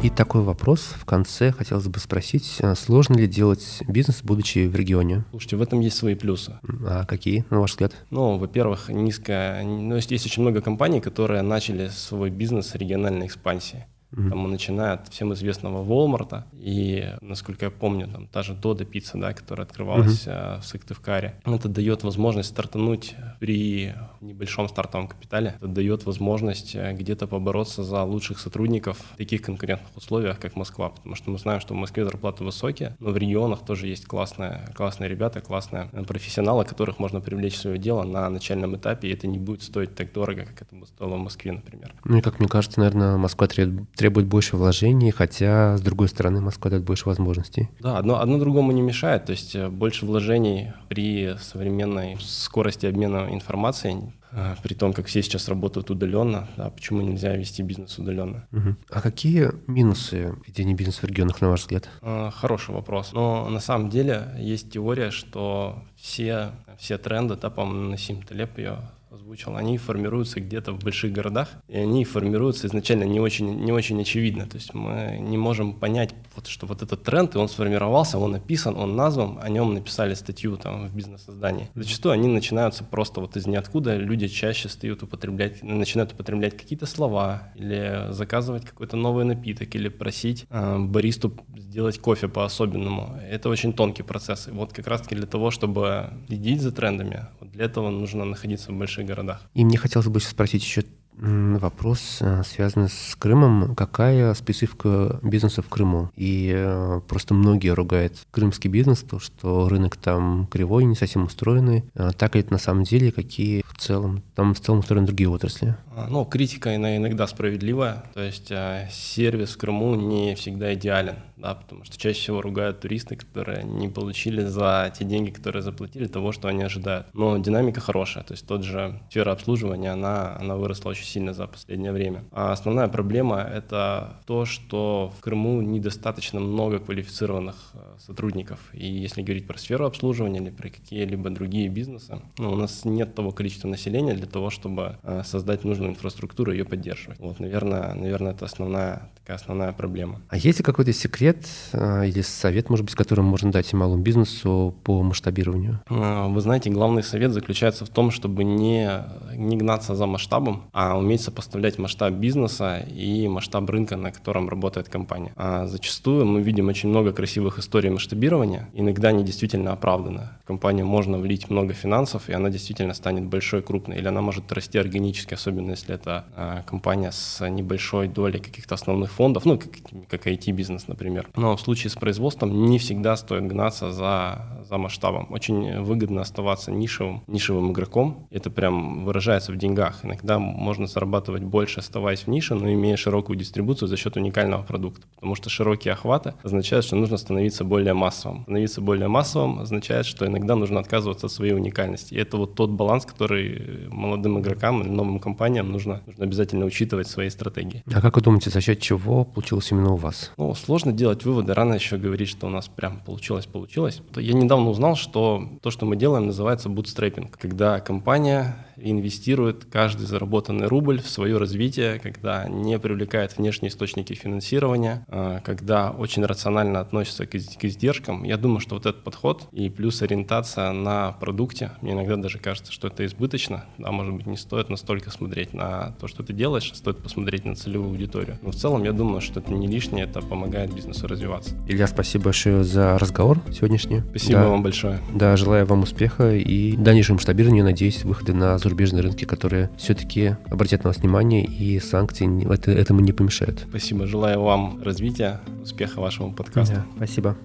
И 0.00 0.10
такой 0.10 0.42
вопрос 0.42 0.94
в 0.96 1.04
конце 1.04 1.50
хотелось 1.50 1.88
бы 1.88 1.98
спросить, 1.98 2.58
э, 2.60 2.76
сложно 2.76 3.16
ли 3.16 3.26
делать 3.26 3.82
бизнес, 3.88 4.20
будучи 4.22 4.68
в 4.68 4.76
регионе? 4.76 5.24
Слушайте, 5.30 5.56
в 5.56 5.62
этом 5.62 5.80
есть 5.80 5.96
свои 5.96 6.14
плюсы. 6.14 6.60
А 6.86 7.04
какие, 7.04 7.44
на 7.50 7.58
ваш 7.58 7.72
взгляд? 7.72 7.94
Ну, 8.10 8.38
во-первых, 8.38 8.90
низкая... 8.90 9.64
Ну, 9.64 9.96
есть, 9.96 10.12
есть 10.12 10.24
очень 10.24 10.42
много 10.42 10.60
компаний, 10.60 11.00
которые 11.00 11.42
начали 11.42 11.88
свой 11.88 12.30
бизнес 12.30 12.68
с 12.68 12.74
региональной 12.76 13.26
экспансии. 13.26 13.86
Mm-hmm. 14.12 14.28
Там, 14.30 14.50
начиная 14.50 14.92
от 14.94 15.08
всем 15.08 15.34
известного 15.34 15.84
Walmart, 15.84 16.44
и, 16.52 17.12
насколько 17.20 17.66
я 17.66 17.70
помню, 17.70 18.08
там 18.08 18.26
та 18.26 18.42
же 18.42 18.54
Дода 18.54 18.84
пицца, 18.84 19.18
да, 19.18 19.34
которая 19.34 19.66
открывалась 19.66 20.26
mm-hmm. 20.26 20.60
в 20.60 20.64
Сыктывкаре. 20.64 21.40
Это 21.44 21.68
дает 21.68 22.04
возможность 22.04 22.48
стартануть 22.48 23.14
при 23.38 23.94
небольшом 24.20 24.68
стартовом 24.68 25.08
капитале. 25.08 25.54
Это 25.58 25.68
дает 25.68 26.06
возможность 26.06 26.74
э, 26.74 26.92
где-то 26.92 27.26
побороться 27.26 27.84
за 27.84 28.02
лучших 28.02 28.38
сотрудников 28.38 28.98
в 29.14 29.16
таких 29.16 29.42
конкурентных 29.42 29.96
условиях, 29.96 30.38
как 30.38 30.56
Москва. 30.56 30.88
Потому 30.88 31.14
что 31.14 31.30
мы 31.30 31.38
знаем, 31.38 31.60
что 31.60 31.74
в 31.74 31.76
Москве 31.76 32.04
зарплаты 32.04 32.44
высокие, 32.44 32.96
но 32.98 33.10
в 33.10 33.16
регионах 33.16 33.64
тоже 33.64 33.86
есть 33.86 34.06
классные, 34.06 34.68
классные 34.74 35.08
ребята, 35.08 35.40
классные 35.40 35.88
э, 35.92 36.02
профессионалы, 36.04 36.64
которых 36.64 36.98
можно 36.98 37.20
привлечь 37.20 37.54
в 37.54 37.58
свое 37.58 37.78
дело 37.78 38.04
на 38.04 38.28
начальном 38.28 38.76
этапе, 38.76 39.08
и 39.08 39.12
это 39.12 39.26
не 39.26 39.38
будет 39.38 39.62
стоить 39.62 39.94
так 39.94 40.12
дорого, 40.12 40.46
как 40.46 40.62
это 40.62 40.74
бы 40.74 40.86
стоило 40.86 41.16
в 41.16 41.20
Москве, 41.20 41.52
например. 41.52 41.94
Ну 42.04 42.18
и, 42.18 42.20
как 42.20 42.38
мне 42.38 42.48
кажется, 42.48 42.80
наверное, 42.80 43.16
Москва 43.16 43.46
требует 43.46 43.88
требует 43.98 44.28
больше 44.28 44.56
вложений, 44.56 45.10
хотя, 45.10 45.76
с 45.76 45.80
другой 45.80 46.08
стороны, 46.08 46.40
Москва 46.40 46.70
дает 46.70 46.84
больше 46.84 47.08
возможностей. 47.08 47.68
Да, 47.80 47.98
одно, 47.98 48.20
одно 48.20 48.38
другому 48.38 48.70
не 48.70 48.80
мешает. 48.80 49.24
То 49.24 49.32
есть 49.32 49.56
э, 49.56 49.68
больше 49.68 50.06
вложений 50.06 50.72
при 50.88 51.36
современной 51.40 52.16
скорости 52.20 52.86
обмена 52.86 53.26
информацией 53.30 54.14
э, 54.30 54.54
при 54.62 54.74
том, 54.74 54.92
как 54.92 55.06
все 55.06 55.20
сейчас 55.20 55.48
работают 55.48 55.90
удаленно, 55.90 56.46
да, 56.56 56.70
почему 56.70 57.00
нельзя 57.00 57.34
вести 57.34 57.62
бизнес 57.62 57.98
удаленно? 57.98 58.46
Угу. 58.52 58.76
А 58.90 59.00
какие 59.00 59.50
минусы 59.66 60.32
ведения 60.46 60.74
бизнеса 60.74 61.00
в 61.00 61.04
регионах, 61.04 61.40
на 61.40 61.48
ваш 61.48 61.62
взгляд? 61.62 61.88
Э, 62.00 62.30
хороший 62.32 62.76
вопрос. 62.76 63.12
Но 63.12 63.48
на 63.50 63.60
самом 63.60 63.90
деле 63.90 64.28
есть 64.38 64.70
теория, 64.70 65.10
что 65.10 65.82
все, 65.96 66.52
все 66.78 66.98
тренды, 66.98 67.34
да, 67.34 67.50
по-моему, 67.50 67.90
Насим 67.90 68.22
Талеб 68.22 68.58
ее 68.58 68.78
озвучил, 69.18 69.56
они 69.56 69.78
формируются 69.78 70.40
где-то 70.40 70.72
в 70.72 70.78
больших 70.78 71.12
городах, 71.12 71.48
и 71.68 71.76
они 71.76 72.04
формируются 72.04 72.66
изначально 72.66 73.04
не 73.04 73.20
очень, 73.20 73.64
не 73.64 73.72
очень 73.72 74.00
очевидно. 74.00 74.46
То 74.46 74.56
есть 74.56 74.74
мы 74.74 75.18
не 75.20 75.36
можем 75.36 75.74
понять, 75.74 76.14
вот, 76.36 76.46
что 76.46 76.66
вот 76.66 76.82
этот 76.82 77.02
тренд, 77.02 77.34
и 77.34 77.38
он 77.38 77.48
сформировался, 77.48 78.18
он 78.18 78.32
написан, 78.32 78.76
он 78.76 78.96
назван, 78.96 79.38
о 79.42 79.48
нем 79.48 79.74
написали 79.74 80.14
статью 80.14 80.56
там 80.56 80.88
в 80.88 80.94
бизнес-издании. 80.94 81.68
Зачастую 81.74 82.12
они 82.12 82.28
начинаются 82.28 82.84
просто 82.84 83.20
вот 83.20 83.36
из 83.36 83.46
ниоткуда, 83.46 83.96
люди 83.96 84.28
чаще 84.28 84.68
стают 84.68 85.02
употреблять, 85.02 85.62
начинают 85.62 86.12
употреблять 86.12 86.56
какие-то 86.56 86.86
слова, 86.86 87.52
или 87.56 88.06
заказывать 88.10 88.64
какой-то 88.64 88.96
новый 88.96 89.24
напиток, 89.24 89.74
или 89.74 89.88
просить 89.88 90.46
э, 90.50 90.78
баристу 90.78 91.32
сделать 91.56 91.98
кофе 91.98 92.28
по-особенному. 92.28 93.18
Это 93.28 93.48
очень 93.48 93.72
тонкий 93.72 94.02
процесс. 94.02 94.48
И 94.48 94.50
вот 94.50 94.72
как 94.72 94.86
раз-таки 94.86 95.16
для 95.16 95.26
того, 95.26 95.50
чтобы 95.50 96.10
следить 96.28 96.60
за 96.60 96.72
трендами, 96.72 97.26
вот 97.40 97.50
для 97.50 97.64
этого 97.64 97.90
нужно 97.90 98.24
находиться 98.24 98.72
в 98.72 98.78
больших 98.78 99.07
городах. 99.08 99.42
И 99.54 99.64
мне 99.64 99.76
хотелось 99.76 100.08
бы 100.08 100.20
спросить 100.20 100.62
еще 100.62 100.84
Вопрос 101.20 102.18
э, 102.20 102.42
связан 102.44 102.88
с 102.88 103.16
Крымом. 103.16 103.74
Какая 103.74 104.34
специфика 104.34 105.18
бизнеса 105.22 105.62
в 105.62 105.68
Крыму? 105.68 106.10
И 106.14 106.52
э, 106.54 107.00
просто 107.08 107.34
многие 107.34 107.70
ругают 107.70 108.14
крымский 108.30 108.70
бизнес, 108.70 109.00
то, 109.00 109.18
что 109.18 109.68
рынок 109.68 109.96
там 109.96 110.46
кривой, 110.46 110.84
не 110.84 110.94
совсем 110.94 111.24
устроенный. 111.24 111.84
А 111.94 112.12
так 112.12 112.36
ли 112.36 112.42
это 112.42 112.52
на 112.52 112.58
самом 112.58 112.84
деле? 112.84 113.10
Какие 113.10 113.64
в 113.66 113.76
целом? 113.78 114.22
Там 114.36 114.54
в 114.54 114.60
целом 114.60 114.80
устроены 114.80 115.06
другие 115.06 115.28
отрасли. 115.28 115.76
А, 115.96 116.06
ну, 116.08 116.24
критика 116.24 116.76
иногда 116.76 117.26
справедливая. 117.26 118.04
То 118.14 118.22
есть 118.22 118.52
э, 118.52 118.88
сервис 118.92 119.50
в 119.50 119.58
Крыму 119.58 119.96
не 119.96 120.36
всегда 120.36 120.72
идеален, 120.74 121.16
да, 121.38 121.54
потому 121.54 121.84
что 121.84 121.96
чаще 121.98 122.20
всего 122.20 122.40
ругают 122.40 122.80
туристы, 122.80 123.16
которые 123.16 123.64
не 123.64 123.88
получили 123.88 124.42
за 124.42 124.92
те 124.96 125.04
деньги, 125.04 125.30
которые 125.30 125.62
заплатили, 125.62 126.06
того, 126.06 126.32
что 126.32 126.48
они 126.48 126.62
ожидают. 126.62 127.06
Но 127.14 127.38
динамика 127.38 127.80
хорошая. 127.80 128.24
То 128.24 128.32
есть 128.34 128.46
тот 128.46 128.64
же 128.64 129.00
сфера 129.10 129.32
обслуживания, 129.32 129.92
она, 129.92 130.36
она 130.38 130.56
выросла 130.56 130.90
очень 130.90 131.04
сильно 131.04 131.32
за 131.32 131.46
последнее 131.46 131.92
время. 131.92 132.24
А 132.32 132.52
основная 132.52 132.88
проблема— 132.88 133.40
это 133.54 134.20
то, 134.26 134.44
что 134.44 135.12
в 135.16 135.20
Крыму 135.20 135.60
недостаточно 135.62 136.40
много 136.40 136.78
квалифицированных 136.78 137.56
э, 137.74 137.78
сотрудников. 137.98 138.58
И 138.72 138.86
если 138.86 139.22
говорить 139.22 139.46
про 139.46 139.58
сферу 139.58 139.86
обслуживания 139.86 140.40
или 140.40 140.50
про 140.50 140.68
какие-либо 140.68 141.30
другие 141.30 141.68
бизнесы, 141.68 142.20
ну, 142.38 142.52
у 142.52 142.56
нас 142.56 142.84
нет 142.84 143.14
того 143.14 143.30
количества 143.30 143.68
населения 143.68 144.14
для 144.14 144.26
того, 144.26 144.50
чтобы 144.50 144.98
э, 145.02 145.22
создать 145.24 145.64
нужную 145.64 145.92
инфраструктуру 145.92 146.52
и 146.52 146.58
ее 146.58 146.64
поддерживать. 146.64 147.18
Вот, 147.20 147.40
наверное, 147.40 147.94
наверное, 147.94 148.32
это 148.32 148.44
основная 148.44 149.10
такая 149.28 149.36
основная 149.36 149.72
проблема. 149.72 150.22
А 150.28 150.38
есть 150.38 150.58
ли 150.58 150.64
какой-то 150.64 150.92
секрет 150.94 151.27
э, 151.72 152.08
или 152.08 152.22
совет, 152.22 152.70
может 152.70 152.84
быть, 152.84 152.94
которым 152.94 153.26
можно 153.26 153.50
дать 153.52 153.72
малому 153.72 154.02
бизнесу 154.02 154.74
по 154.84 155.02
масштабированию? 155.02 155.80
Вы 155.88 156.40
знаете, 156.40 156.70
главный 156.70 157.02
совет 157.02 157.32
заключается 157.32 157.84
в 157.84 157.88
том, 157.88 158.10
чтобы 158.10 158.44
не, 158.44 158.90
не 159.34 159.56
гнаться 159.56 159.94
за 159.94 160.06
масштабом, 160.06 160.64
а 160.72 160.96
уметь 160.96 161.20
сопоставлять 161.20 161.78
масштаб 161.78 162.14
бизнеса 162.14 162.78
и 162.78 163.28
масштаб 163.28 163.68
рынка, 163.70 163.96
на 163.96 164.12
котором 164.12 164.48
работает 164.48 164.88
компания. 164.88 165.32
А 165.36 165.66
зачастую 165.66 166.26
мы 166.26 166.42
видим 166.42 166.68
очень 166.68 166.88
много 166.88 167.12
красивых 167.12 167.58
историй 167.58 167.90
масштабирования, 167.90 168.68
иногда 168.74 169.08
они 169.08 169.24
действительно 169.24 169.72
оправданы. 169.72 170.28
В 170.44 170.46
компанию 170.46 170.86
можно 170.86 171.18
влить 171.18 171.50
много 171.50 171.74
финансов, 171.74 172.28
и 172.28 172.32
она 172.32 172.50
действительно 172.50 172.94
станет 172.94 173.24
большой, 173.24 173.62
крупной, 173.62 173.98
или 173.98 174.08
она 174.08 174.20
может 174.20 174.50
расти 174.52 174.78
органически, 174.78 175.34
особенно 175.34 175.70
если 175.72 175.94
это 175.94 176.24
а, 176.36 176.62
компания 176.62 177.12
с 177.12 177.46
небольшой 177.48 178.08
долей 178.08 178.38
каких-то 178.38 178.74
основных 178.74 179.12
фондов, 179.12 179.44
ну, 179.44 179.58
как, 179.58 179.70
как 180.08 180.26
IT-бизнес, 180.26 180.88
например. 180.88 181.17
Но 181.36 181.56
в 181.56 181.60
случае 181.60 181.90
с 181.90 181.94
производством 181.94 182.66
не 182.66 182.78
всегда 182.78 183.16
стоит 183.16 183.46
гнаться 183.46 183.92
за, 183.92 184.64
за 184.68 184.78
масштабом. 184.78 185.26
Очень 185.30 185.80
выгодно 185.80 186.20
оставаться 186.20 186.70
нишевым, 186.70 187.22
нишевым 187.26 187.72
игроком. 187.72 188.26
Это 188.30 188.50
прям 188.50 189.04
выражается 189.04 189.52
в 189.52 189.56
деньгах. 189.56 190.04
Иногда 190.04 190.38
можно 190.38 190.86
зарабатывать 190.86 191.42
больше, 191.42 191.80
оставаясь 191.80 192.20
в 192.20 192.28
нише, 192.28 192.54
но 192.54 192.72
имея 192.72 192.96
широкую 192.96 193.38
дистрибуцию 193.38 193.88
за 193.88 193.96
счет 193.96 194.16
уникального 194.16 194.62
продукта. 194.62 195.06
Потому 195.14 195.34
что 195.34 195.50
широкие 195.50 195.94
охваты 195.94 196.34
означают, 196.42 196.84
что 196.84 196.96
нужно 196.96 197.16
становиться 197.16 197.64
более 197.64 197.94
массовым. 197.94 198.42
Становиться 198.42 198.80
более 198.80 199.08
массовым 199.08 199.60
означает, 199.60 200.06
что 200.06 200.26
иногда 200.26 200.54
нужно 200.54 200.80
отказываться 200.80 201.26
от 201.26 201.32
своей 201.32 201.52
уникальности. 201.52 202.14
И 202.14 202.18
это 202.18 202.36
вот 202.36 202.54
тот 202.54 202.70
баланс, 202.70 203.06
который 203.06 203.88
молодым 203.90 204.38
игрокам 204.38 204.82
или 204.82 204.90
новым 204.90 205.18
компаниям 205.18 205.70
нужно, 205.72 206.02
нужно 206.06 206.24
обязательно 206.24 206.66
учитывать 206.66 207.06
в 207.06 207.10
своей 207.10 207.30
стратегии. 207.30 207.82
А 207.92 208.00
как 208.00 208.16
вы 208.16 208.22
думаете, 208.22 208.50
за 208.50 208.60
счет 208.60 208.80
чего 208.80 209.24
получилось 209.24 209.70
именно 209.70 209.92
у 209.92 209.96
вас? 209.96 210.32
Ну, 210.36 210.54
сложно 210.54 210.92
делать 210.92 211.07
выводы. 211.24 211.54
Рано 211.54 211.74
еще 211.74 211.96
говорить, 211.96 212.28
что 212.28 212.46
у 212.46 212.50
нас 212.50 212.68
прям 212.68 213.00
получилось, 213.00 213.46
получилось. 213.46 214.02
Я 214.16 214.34
недавно 214.34 214.70
узнал, 214.70 214.96
что 214.96 215.48
то, 215.62 215.70
что 215.70 215.86
мы 215.86 215.96
делаем, 215.96 216.26
называется 216.26 216.68
бутстрепинг. 216.68 217.36
Когда 217.38 217.80
компания 217.80 218.67
инвестирует 218.80 219.64
каждый 219.64 220.06
заработанный 220.06 220.66
рубль 220.66 221.00
в 221.00 221.08
свое 221.08 221.38
развитие, 221.38 221.98
когда 221.98 222.48
не 222.48 222.78
привлекает 222.78 223.36
внешние 223.36 223.70
источники 223.70 224.14
финансирования, 224.14 225.04
а, 225.08 225.40
когда 225.40 225.90
очень 225.90 226.24
рационально 226.24 226.80
относится 226.80 227.26
к, 227.26 227.30
к 227.30 227.64
издержкам. 227.64 228.24
Я 228.24 228.36
думаю, 228.36 228.60
что 228.60 228.74
вот 228.74 228.86
этот 228.86 229.02
подход 229.02 229.48
и 229.52 229.68
плюс 229.68 230.02
ориентация 230.02 230.72
на 230.72 231.12
продукте, 231.12 231.72
мне 231.80 231.92
иногда 231.92 232.16
даже 232.16 232.38
кажется, 232.38 232.72
что 232.72 232.88
это 232.88 233.04
избыточно. 233.04 233.64
Да, 233.78 233.90
может 233.90 234.14
быть, 234.14 234.26
не 234.26 234.36
стоит 234.36 234.68
настолько 234.68 235.10
смотреть 235.10 235.52
на 235.52 235.94
то, 236.00 236.08
что 236.08 236.22
ты 236.22 236.32
делаешь, 236.32 236.70
а 236.72 236.74
стоит 236.74 236.98
посмотреть 236.98 237.44
на 237.44 237.54
целевую 237.54 237.90
аудиторию. 237.90 238.38
Но 238.42 238.50
в 238.50 238.56
целом 238.56 238.84
я 238.84 238.92
думаю, 238.92 239.20
что 239.20 239.40
это 239.40 239.52
не 239.52 239.66
лишнее, 239.66 240.04
это 240.04 240.20
помогает 240.20 240.74
бизнесу 240.74 241.06
развиваться. 241.06 241.54
Илья, 241.66 241.86
спасибо 241.86 242.24
большое 242.24 242.64
за 242.64 242.98
разговор 242.98 243.40
сегодняшний. 243.52 244.00
Спасибо 244.10 244.40
да, 244.40 244.48
вам 244.48 244.62
большое. 244.62 245.00
Да, 245.14 245.36
желаю 245.36 245.66
вам 245.66 245.82
успеха 245.82 246.34
и 246.34 246.76
дальнейшего 246.76 247.14
масштабирования, 247.14 247.64
надеюсь, 247.64 248.04
выхода 248.04 248.34
на 248.34 248.58
зарубежные 248.68 249.02
рынки, 249.02 249.24
которые 249.24 249.70
все-таки 249.76 250.36
обратят 250.50 250.84
на 250.84 250.90
вас 250.90 250.98
внимание, 250.98 251.44
и 251.44 251.80
санкции 251.80 252.28
этому 252.74 253.00
не 253.00 253.12
помешают. 253.12 253.64
Спасибо. 253.68 254.06
Желаю 254.06 254.42
вам 254.42 254.82
развития, 254.82 255.40
успеха 255.62 256.00
вашему 256.00 256.32
подкасту. 256.32 256.74
Да, 256.74 256.86
спасибо. 256.96 257.36